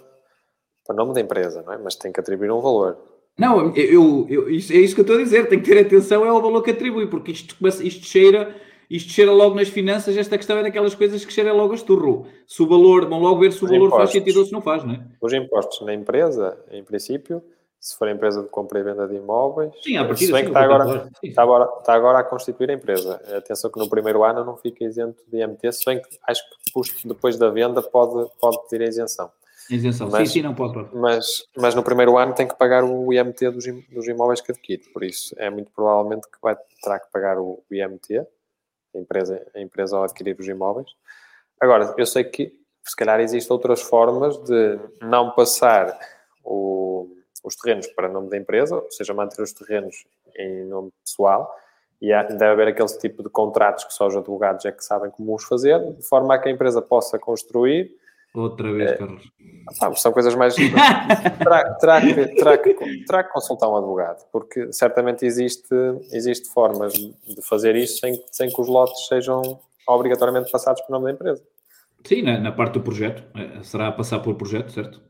[0.86, 1.78] para nome da empresa, não é?
[1.78, 3.10] Mas tem que atribuir um valor.
[3.40, 6.22] Não, eu, eu, isso, é isso que eu estou a dizer, tem que ter atenção
[6.28, 8.54] ao valor que atribui, porque isto, isto cheira
[8.90, 12.26] isto cheira logo nas finanças, esta questão é daquelas coisas que cheira logo a esturro.
[12.44, 13.98] Se o valor, vão logo ver se o Os valor impostos.
[13.98, 15.06] faz sentido ou se não faz, não é?
[15.20, 17.40] Os impostos na empresa, em princípio,
[17.78, 20.48] se for empresa de compra e venda de imóveis, sim, a partir se bem que
[20.48, 23.22] está agora, está, agora, está agora a constituir a empresa.
[23.36, 26.42] Atenção que no primeiro ano não fica isento de IMT, se bem que acho
[27.00, 29.30] que depois da venda pode, pode pedir a isenção.
[29.70, 30.88] Isenção, mas, sim, sim, não pode.
[30.94, 34.82] Mas, mas no primeiro ano tem que pagar o IMT dos, dos imóveis que adquire,
[34.92, 39.60] por isso é muito provavelmente que vai, terá que pagar o IMT, a empresa, a
[39.60, 40.90] empresa ao adquirir os imóveis.
[41.60, 42.52] Agora, eu sei que
[42.84, 45.96] se calhar existem outras formas de não passar
[46.42, 47.08] o
[47.42, 50.04] os terrenos para nome da empresa, ou seja, manter os terrenos
[50.36, 51.54] em nome pessoal,
[52.00, 55.10] e há, deve haver aquele tipo de contratos que só os advogados é que sabem
[55.10, 57.94] como os fazer, de forma a que a empresa possa construir.
[58.32, 59.32] Outra vez, é, Carlos.
[59.96, 60.54] São coisas mais.
[61.38, 65.74] terá, terá, que, terá, que, terá que consultar um advogado, porque certamente existe,
[66.12, 71.06] existe formas de fazer isso sem, sem que os lotes sejam obrigatoriamente passados por nome
[71.06, 71.42] da empresa.
[72.04, 73.24] Sim, na, na parte do projeto.
[73.36, 75.00] É, será passar por projeto, certo?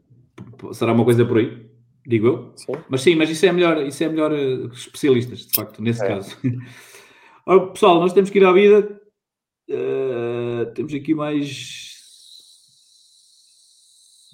[0.72, 1.70] Será uma coisa por aí?
[2.06, 2.52] digo eu.
[2.56, 2.72] Sim.
[2.88, 6.08] Mas sim, mas isso é melhor, isso é melhor uh, especialistas, de facto, nesse é.
[6.08, 6.36] caso.
[7.46, 9.00] Ora, pessoal, nós temos que ir à vida.
[9.68, 11.89] Uh, temos aqui mais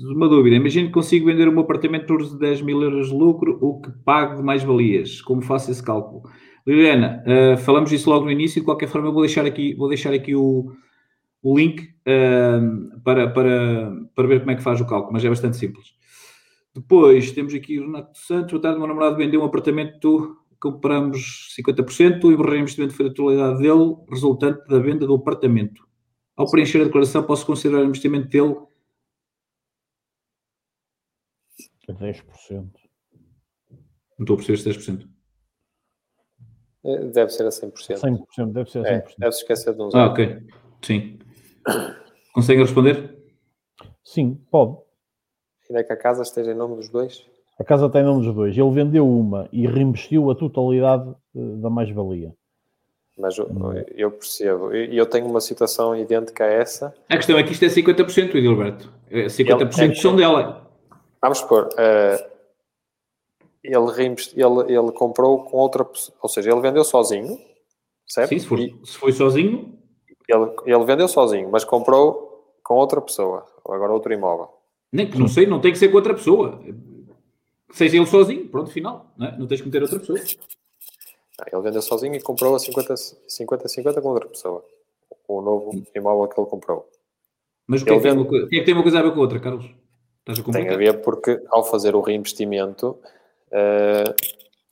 [0.01, 0.57] uma dúvida.
[0.57, 3.91] Imagino que consigo vender o meu apartamento por 10 mil euros de lucro, o que
[4.05, 5.23] pago de mais-valias.
[5.23, 6.23] Como faço esse cálculo?
[6.67, 8.61] Liliana, uh, falamos isso logo no início.
[8.61, 10.73] De qualquer forma, eu vou deixar aqui, vou deixar aqui o,
[11.43, 15.29] o link uh, para, para, para ver como é que faz o cálculo, mas é
[15.29, 15.95] bastante simples.
[16.75, 18.51] Depois temos aqui o Renato Santos.
[18.51, 23.63] Boa tarde, meu namorado vendeu um apartamento, compramos 50% e o reinvestimento foi a totalidade
[23.63, 25.87] dele, resultante da venda do apartamento.
[26.37, 28.57] Ao preencher a declaração, posso considerar o investimento dele
[31.93, 32.23] 10%.
[34.19, 35.09] Não estou a perceber se 10%.
[36.85, 37.73] É, deve ser a 100%.
[38.39, 38.87] 100%, deve ser a 100%.
[38.87, 40.39] É, deve-se esquecer de uns Ah, ok.
[40.83, 41.19] Sim.
[42.33, 43.17] Consegue responder?
[44.05, 44.77] Sim, pode.
[45.69, 47.27] Ainda é que a casa esteja em nome dos dois?
[47.59, 48.57] A casa está em nome dos dois.
[48.57, 52.33] Ele vendeu uma e reinvestiu a totalidade eh, da mais-valia.
[53.19, 53.49] Mas eu,
[53.95, 54.75] eu percebo.
[54.75, 56.95] E eu, tenho uma situação idêntica a essa.
[57.09, 58.93] A questão é que isto é 50%, Edilberto.
[59.11, 60.66] 50% ele, é são dela.
[61.21, 62.37] Vamos supor, uh,
[63.63, 67.39] ele, ele, ele comprou com outra pessoa, ou seja, ele vendeu sozinho,
[68.07, 68.29] certo?
[68.29, 69.77] Sim, se, for, e, se foi sozinho.
[70.29, 74.49] Ele, ele vendeu sozinho, mas comprou com outra pessoa, agora outro imóvel.
[74.93, 76.61] Nem que não sei, não tem que ser com outra pessoa.
[77.73, 79.13] Seja ele sozinho, pronto, final.
[79.17, 79.39] Não, é?
[79.39, 80.19] não tens que meter outra pessoa.
[80.19, 84.65] ele vendeu sozinho e comprou a 50-50 com outra pessoa.
[85.29, 86.89] O novo imóvel que ele comprou.
[87.67, 88.29] Mas o que, é que, vende...
[88.29, 89.67] tem, uma, que é que tem uma coisa a ver com a outra, Carlos?
[90.53, 92.99] Tem a ver porque ao fazer o reinvestimento,
[93.53, 94.15] uh,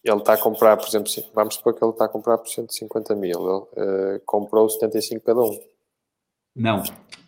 [0.03, 3.15] ele está a comprar, por exemplo, vamos supor que ele está a comprar por 150
[3.15, 5.59] mil, ele uh, comprou 75 cada um.
[6.57, 6.83] Não,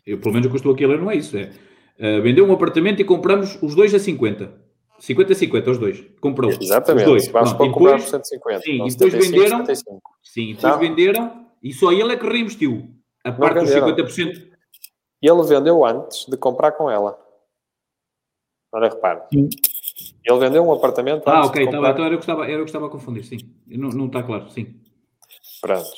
[0.06, 1.36] eu, pelo menos o que eu estou aqui a ler não é isso.
[1.36, 1.50] É
[1.98, 4.52] Uh, vendeu um apartamento e compramos os dois a 50.
[4.98, 6.04] 50 a 50, os dois.
[6.20, 6.50] Comprou.
[6.50, 7.04] Exatamente.
[7.04, 7.28] Os dois.
[7.28, 8.60] Vamos Pronto, comprar por 150.
[8.60, 9.58] Sim, então, e depois 75, venderam.
[9.64, 10.02] 75.
[10.22, 10.78] Sim, depois Não.
[10.78, 12.90] venderam e só ele é que reinvestiu.
[13.24, 14.46] A parte dos 50%.
[15.22, 17.18] E ele vendeu antes de comprar com ela.
[18.72, 19.22] Olha, repare.
[19.32, 19.48] Sim.
[20.24, 21.62] Ele vendeu um apartamento Ah, ok.
[21.62, 23.38] Então, então era, eu que estava, era eu que estava a confundir, sim.
[23.66, 24.74] Não, não está claro, sim.
[25.60, 25.88] Pronto.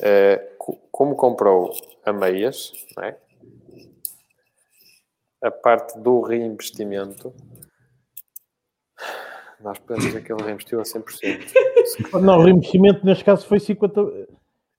[0.00, 0.56] É,
[0.90, 1.72] como comprou
[2.04, 3.16] a meias, não é?
[5.44, 7.34] a parte do reinvestimento,
[9.60, 12.22] nós podemos dizer que ele reinvestiu a 100%.
[12.22, 14.26] Não, o reinvestimento neste caso foi 50%.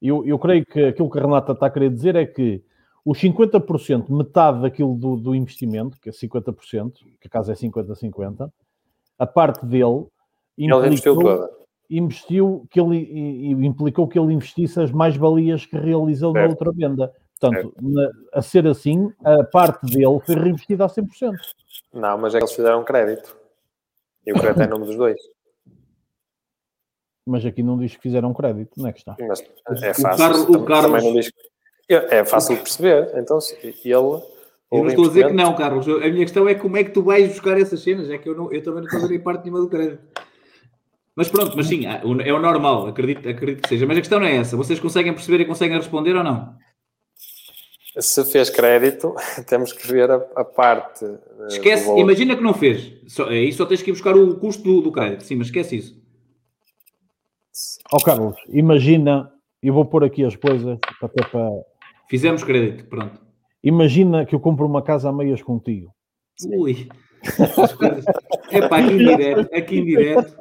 [0.02, 2.64] eu, eu creio que aquilo que a Renata está a querer dizer é que
[3.06, 8.52] os 50%, metade daquilo do, do investimento, que é 50%, que a casa é 50-50,
[9.20, 10.08] a parte dele
[10.58, 11.50] ele investiu toda.
[11.88, 16.46] Investiu que ele implicou que ele investisse as mais-valias que realizou certo.
[16.46, 17.14] na outra venda.
[17.40, 21.36] Portanto, na, a ser assim, a parte dele foi reinvestida a 100%.
[21.94, 23.38] Não, mas é que eles fizeram crédito.
[24.26, 25.20] E o crédito é em nome dos dois.
[27.24, 29.16] Mas aqui não diz que fizeram crédito, não é que está?
[29.20, 30.08] Mas é fácil.
[30.14, 30.92] O, Carlos, o Carlos...
[30.92, 31.55] Também não diz que...
[31.88, 33.12] É fácil de perceber.
[33.16, 34.26] Então, ele.
[34.72, 35.88] Eu não estou a dizer que não, Carlos.
[35.88, 38.10] A minha questão é como é que tu vais buscar essas cenas.
[38.10, 40.02] É que eu, não, eu também não estou a ver parte nenhuma do crédito.
[41.16, 43.86] Mas pronto, mas sim, é o normal, acredito, acredito que seja.
[43.86, 44.58] Mas a questão não é essa.
[44.58, 46.58] Vocês conseguem perceber e conseguem responder ou não?
[47.98, 49.16] Se fez crédito,
[49.48, 51.06] temos que ver a, a parte.
[51.06, 52.92] Eh, esquece, imagina que não fez.
[53.08, 55.24] Só, aí só tens que ir buscar o custo do, do crédito.
[55.24, 56.06] Sim, mas esquece isso.
[57.94, 59.32] Ó oh, Carlos, imagina,
[59.64, 61.50] eu vou pôr aqui as coisas até para.
[62.08, 63.20] Fizemos crédito, pronto.
[63.64, 65.92] Imagina que eu compro uma casa a meias contigo.
[66.46, 66.88] Ui.
[68.52, 70.36] É pá, aqui em direto, aqui em direto.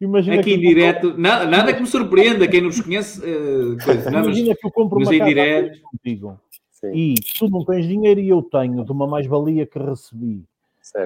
[0.00, 3.20] Imagina aqui em direto, nada, nada que me surpreenda, quem nos conhece.
[3.20, 5.80] Uh, coisa, não, Imagina mas, que eu compro uma casa direto.
[5.82, 6.40] contigo
[6.72, 6.92] Sim.
[6.92, 10.44] e tu não tens dinheiro e eu tenho de uma mais-valia que recebi.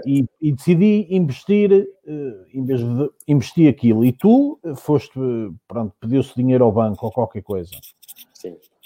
[0.07, 5.21] E, e, decidi investir, uh, em vez de investir aquilo, e tu foste,
[5.69, 7.77] pronto, pediu-se dinheiro ao banco ou qualquer coisa.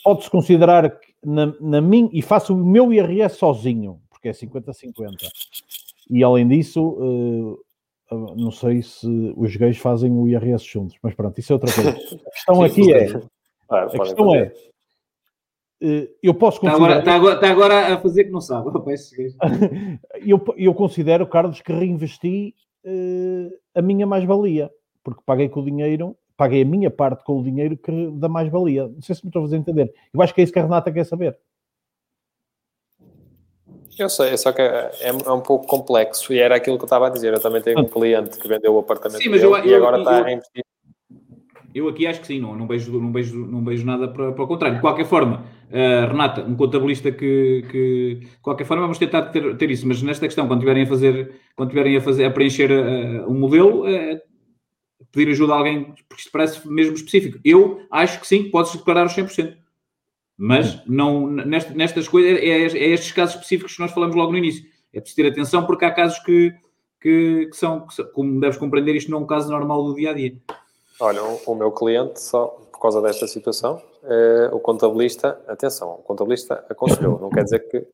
[0.04, 5.28] Pode-se considerar que na, na minha, e faço o meu IRS sozinho, porque é 50-50.
[6.10, 7.58] E além disso, uh,
[8.36, 11.90] não sei se os gays fazem o IRS juntos, mas pronto, isso é outra coisa.
[12.26, 13.20] A questão aqui é.
[13.70, 14.52] Ah, a questão é.
[15.82, 17.00] Uh, eu posso considerar.
[17.00, 18.70] Está agora, está, agora, a fazer que não sabe.
[20.26, 24.70] eu, eu considero, Carlos, que reinvesti uh, a minha mais-valia,
[25.04, 28.86] porque paguei com o dinheiro, paguei a minha parte com o dinheiro que, da mais-valia.
[28.86, 29.92] Não sei se me estou a fazer entender.
[30.14, 31.36] Eu acho que é isso que a Renata quer saber.
[33.98, 37.08] Eu sei, só que é, é, um pouco complexo e era aquilo que eu estava
[37.08, 37.34] a dizer.
[37.34, 40.02] Eu também tenho um cliente que vendeu o apartamento Sim, mas eu, e agora eu,
[40.02, 40.62] está eu, a reinvestir.
[41.74, 44.44] Eu aqui acho que sim, não, não, vejo, não, vejo, não vejo nada para, para
[44.44, 44.76] o contrário.
[44.76, 49.56] De qualquer forma, uh, Renata, um contabilista que, que, de qualquer forma, vamos tentar ter,
[49.56, 52.70] ter isso, mas nesta questão, quando tiverem a fazer, quando tiverem a, fazer, a preencher
[52.70, 54.27] uh, um modelo, uh,
[55.12, 57.38] pedir ajuda a alguém, porque isto parece mesmo específico.
[57.44, 59.56] Eu acho que sim, podes declarar os 100%.
[60.36, 64.30] Mas não, nestas, nestas coisas, é, é, é, estes casos específicos que nós falamos logo
[64.30, 64.64] no início.
[64.92, 66.54] É preciso ter atenção porque há casos que,
[67.00, 70.10] que, que, são, que, como deves compreender, isto não é um caso normal do dia
[70.10, 70.36] a dia.
[71.00, 76.02] Olha, o, o meu cliente, só por causa desta situação, é, o contabilista, atenção, o
[76.02, 77.84] contabilista aconselhou, não quer dizer que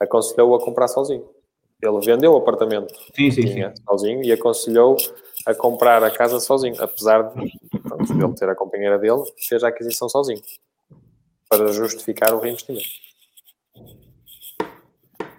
[0.00, 1.28] aconselhou a comprar sozinho.
[1.82, 3.60] Ele vendeu o apartamento sim, sim, sim.
[3.86, 4.96] sozinho e aconselhou
[5.46, 9.68] a comprar a casa sozinho, apesar de, pronto, ele ter a companheira dele, fez a
[9.68, 10.42] aquisição sozinho
[11.48, 12.88] para justificar o reinvestimento.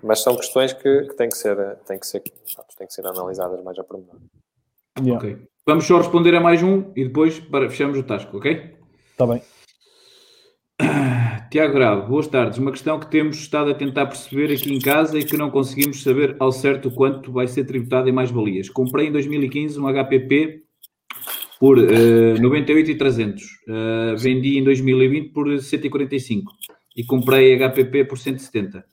[0.02, 3.62] Mas são questões que, que têm, que ser, têm, que ser, têm que ser analisadas
[3.62, 4.16] mais a pormenor.
[5.00, 5.18] Yeah.
[5.18, 5.38] Ok.
[5.66, 8.78] Vamos só responder a mais um e depois para, fechamos o tasco, ok?
[9.12, 9.42] Está bem.
[11.50, 12.60] Tiago Grau, boas tardes.
[12.60, 16.04] Uma questão que temos estado a tentar perceber aqui em casa e que não conseguimos
[16.04, 18.70] saber ao certo quanto vai ser tributado em mais-valias.
[18.70, 20.64] Comprei em 2015 um HPP
[21.60, 23.44] por uh, 98 e 300.
[23.44, 26.52] Uh, vendi em 2020 por 145
[26.96, 28.86] e comprei HPP por 170.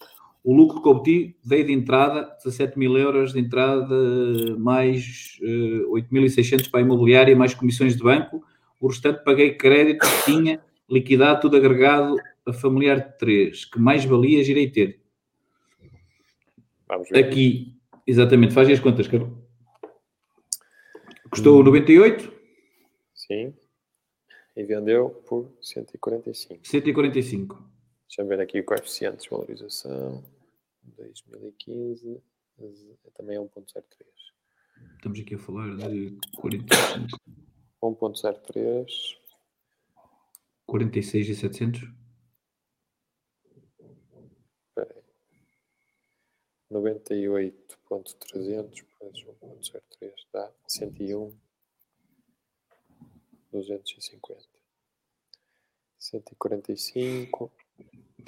[0.43, 3.95] O lucro que obtive veio de entrada, 17 mil euros de entrada,
[4.59, 8.43] mais uh, 8.600 para a imobiliária, mais comissões de banco.
[8.80, 12.16] O restante paguei crédito que tinha liquidado, tudo agregado
[12.47, 13.64] a familiar 3.
[13.64, 15.01] Que mais valias irei ter?
[16.87, 17.24] Vamos ver.
[17.24, 19.32] Aqui, exatamente, faz as contas, Carlos.
[21.30, 21.64] Custou hum.
[21.64, 22.35] 98,
[23.26, 23.55] Sim.
[24.57, 26.66] E vendeu por 145.
[26.66, 27.70] 145.
[28.07, 30.22] Deixa eu ver aqui o coeficiente de valorização.
[30.82, 32.20] 2015
[33.16, 33.82] também é 1.03.
[34.97, 37.18] Estamos aqui a falar de 45.
[37.82, 38.87] 1.03.
[40.67, 41.83] 46 e 700?
[44.69, 45.03] Espera aí.
[46.73, 51.33] 98.300 mais 1.03 dá 101
[53.53, 54.49] 250.
[55.99, 57.53] 145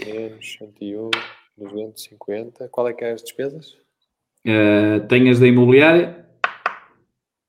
[0.05, 1.11] menos 101,
[1.57, 2.69] 250.
[2.69, 3.79] Qual é que é as despesas?
[4.47, 6.29] Uh, tem as da imobiliária,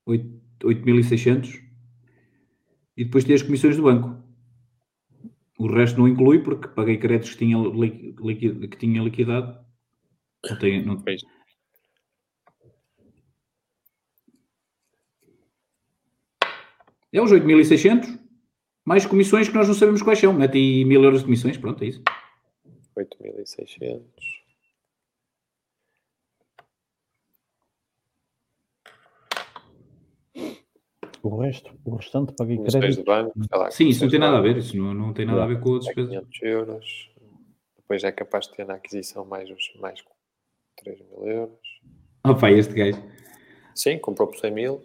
[0.06, 1.62] 8.600.
[2.96, 4.17] E depois tem as comissões do banco.
[5.58, 9.58] O resto não inclui porque paguei créditos que tinha, liquid, que tinha liquidado.
[10.48, 11.02] Não tem, não...
[17.12, 18.18] É os 8.600
[18.84, 20.32] mais comissões que nós não sabemos quais são.
[20.32, 22.02] Mete aí mil euros de comissões, pronto, é isso.
[22.96, 24.37] 8.600.
[31.22, 32.98] O resto, o restante paguei crédito.
[32.98, 35.26] de banco, sei lá, Sim, isso não tem nada a ver, isso não, não tem
[35.26, 36.08] nada a ver com a despesa.
[36.08, 37.10] 500 euros.
[37.76, 40.00] Depois é capaz de ter na aquisição mais, os, mais
[40.82, 41.58] 3 mil euros.
[42.22, 43.02] Ah, pá, este gajo.
[43.74, 44.82] Sim, comprou por 100 mil.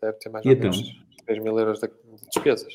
[0.00, 0.70] Deve ter mais ou então?
[0.70, 2.72] menos 3 mil euros de de despesas.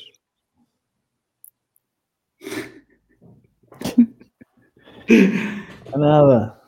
[5.96, 6.59] Nada.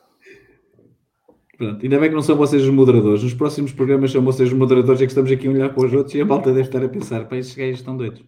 [1.63, 3.23] Pronto, ainda bem que não são vocês os moderadores.
[3.23, 5.93] Nos próximos programas são vocês os moderadores, é que estamos aqui a olhar para os
[5.93, 8.23] outros e a malta deve estar a pensar, pá, estes gajos estão doidos.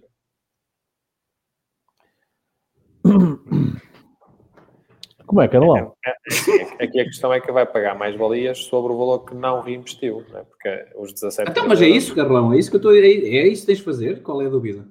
[5.25, 5.95] Como é, Carlão?
[6.05, 9.35] É, é, aqui a questão é que vai pagar mais valias sobre o valor que
[9.35, 10.43] não reinvestiu, não é?
[10.43, 12.99] porque os 17 Então, mas é isso, Carlão, é isso que eu estou a é,
[12.99, 14.21] é isso que tens de fazer?
[14.21, 14.87] Qual é a dúvida?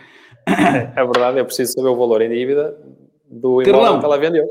[0.48, 2.78] É verdade, eu preciso saber o valor em dívida
[3.30, 4.00] do imóvel Carlão.
[4.00, 4.48] que ela vendeu.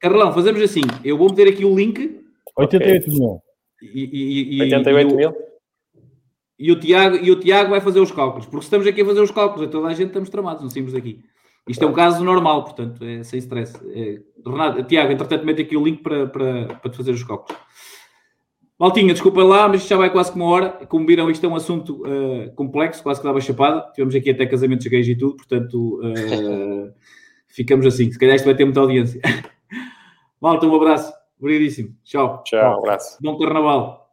[0.00, 0.80] Carlão, fazemos assim.
[1.04, 2.20] Eu vou meter aqui o link
[2.56, 3.40] 88 mil.
[3.82, 5.34] e, e, e, 88 e o- mil?
[6.58, 9.04] E o, Tiago, e o Tiago vai fazer os cálculos, porque se estamos aqui a
[9.04, 11.20] fazer os cálculos, a toda a gente estamos tramados, não saímos daqui.
[11.68, 13.74] Isto é um caso normal, portanto, é sem stress.
[13.92, 17.58] É, Renato, Tiago, entretanto, mete aqui o link para, para, para te fazer os cálculos.
[18.78, 20.70] Maltinha, desculpa lá, mas isto já vai quase com uma hora.
[20.88, 23.90] Como viram, isto é um assunto eh, complexo, quase que dava chapada.
[23.92, 26.92] Tivemos aqui até casamentos gays e tudo, portanto, eh,
[27.46, 28.10] ficamos assim.
[28.10, 29.20] Se calhar isto vai ter muita audiência.
[30.40, 31.12] Malta, um abraço.
[31.38, 31.94] Obrigadíssimo.
[32.02, 32.42] Tchau.
[32.44, 33.18] Tchau, um abraço.
[33.22, 34.03] Bom carnaval.